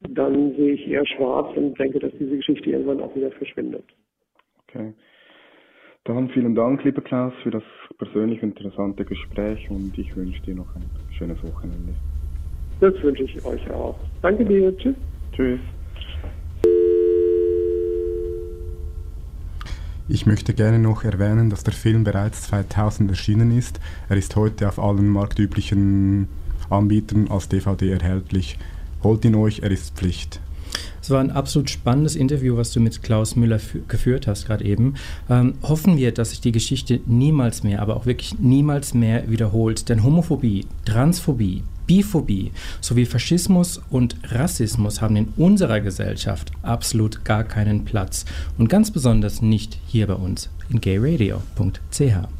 dann 0.00 0.54
sehe 0.54 0.74
ich 0.74 0.88
eher 0.88 1.04
schwarz 1.06 1.56
und 1.56 1.78
denke, 1.78 1.98
dass 1.98 2.12
diese 2.18 2.36
Geschichte 2.36 2.70
irgendwann 2.70 3.00
auch 3.00 3.14
wieder 3.16 3.32
verschwindet. 3.32 3.84
Okay. 4.68 4.92
Dann 6.08 6.30
vielen 6.30 6.54
Dank, 6.54 6.82
lieber 6.84 7.02
Klaus, 7.02 7.34
für 7.42 7.50
das 7.50 7.62
persönlich 7.98 8.42
interessante 8.42 9.04
Gespräch 9.04 9.68
und 9.68 9.92
ich 9.98 10.16
wünsche 10.16 10.40
dir 10.40 10.54
noch 10.54 10.74
ein 10.74 10.82
schönes 11.18 11.36
Wochenende. 11.42 11.92
Das 12.80 12.94
wünsche 13.02 13.24
ich 13.24 13.44
euch 13.44 13.70
auch. 13.70 13.94
Danke 14.22 14.42
dir. 14.46 14.74
Tschüss. 14.78 14.94
Tschüss. 15.36 15.60
Ich 20.08 20.24
möchte 20.24 20.54
gerne 20.54 20.78
noch 20.78 21.04
erwähnen, 21.04 21.50
dass 21.50 21.62
der 21.62 21.74
Film 21.74 22.04
bereits 22.04 22.44
2000 22.44 23.10
erschienen 23.10 23.50
ist. 23.50 23.78
Er 24.08 24.16
ist 24.16 24.34
heute 24.34 24.66
auf 24.66 24.78
allen 24.78 25.08
marktüblichen 25.08 26.28
Anbietern 26.70 27.28
als 27.28 27.50
DVD 27.50 27.90
erhältlich. 27.90 28.58
Holt 29.02 29.26
ihn 29.26 29.34
euch, 29.34 29.60
er 29.60 29.70
ist 29.70 29.94
Pflicht. 29.98 30.40
Es 31.00 31.10
war 31.10 31.20
ein 31.20 31.30
absolut 31.30 31.70
spannendes 31.70 32.16
Interview, 32.16 32.56
was 32.56 32.72
du 32.72 32.80
mit 32.80 33.02
Klaus 33.02 33.36
Müller 33.36 33.60
geführt 33.88 34.26
hast 34.26 34.46
gerade 34.46 34.64
eben. 34.64 34.94
Ähm, 35.30 35.54
hoffen 35.62 35.96
wir, 35.96 36.12
dass 36.12 36.30
sich 36.30 36.40
die 36.40 36.52
Geschichte 36.52 37.00
niemals 37.06 37.62
mehr, 37.62 37.80
aber 37.82 37.96
auch 37.96 38.06
wirklich 38.06 38.38
niemals 38.38 38.94
mehr 38.94 39.30
wiederholt. 39.30 39.88
Denn 39.88 40.04
Homophobie, 40.04 40.66
Transphobie, 40.84 41.62
Biphobie 41.86 42.52
sowie 42.80 43.06
Faschismus 43.06 43.80
und 43.90 44.16
Rassismus 44.24 45.00
haben 45.00 45.16
in 45.16 45.28
unserer 45.36 45.80
Gesellschaft 45.80 46.52
absolut 46.62 47.24
gar 47.24 47.44
keinen 47.44 47.84
Platz. 47.84 48.24
Und 48.58 48.68
ganz 48.68 48.90
besonders 48.90 49.42
nicht 49.42 49.78
hier 49.86 50.06
bei 50.06 50.14
uns 50.14 50.50
in 50.68 50.80
gayradio.ch. 50.80 52.28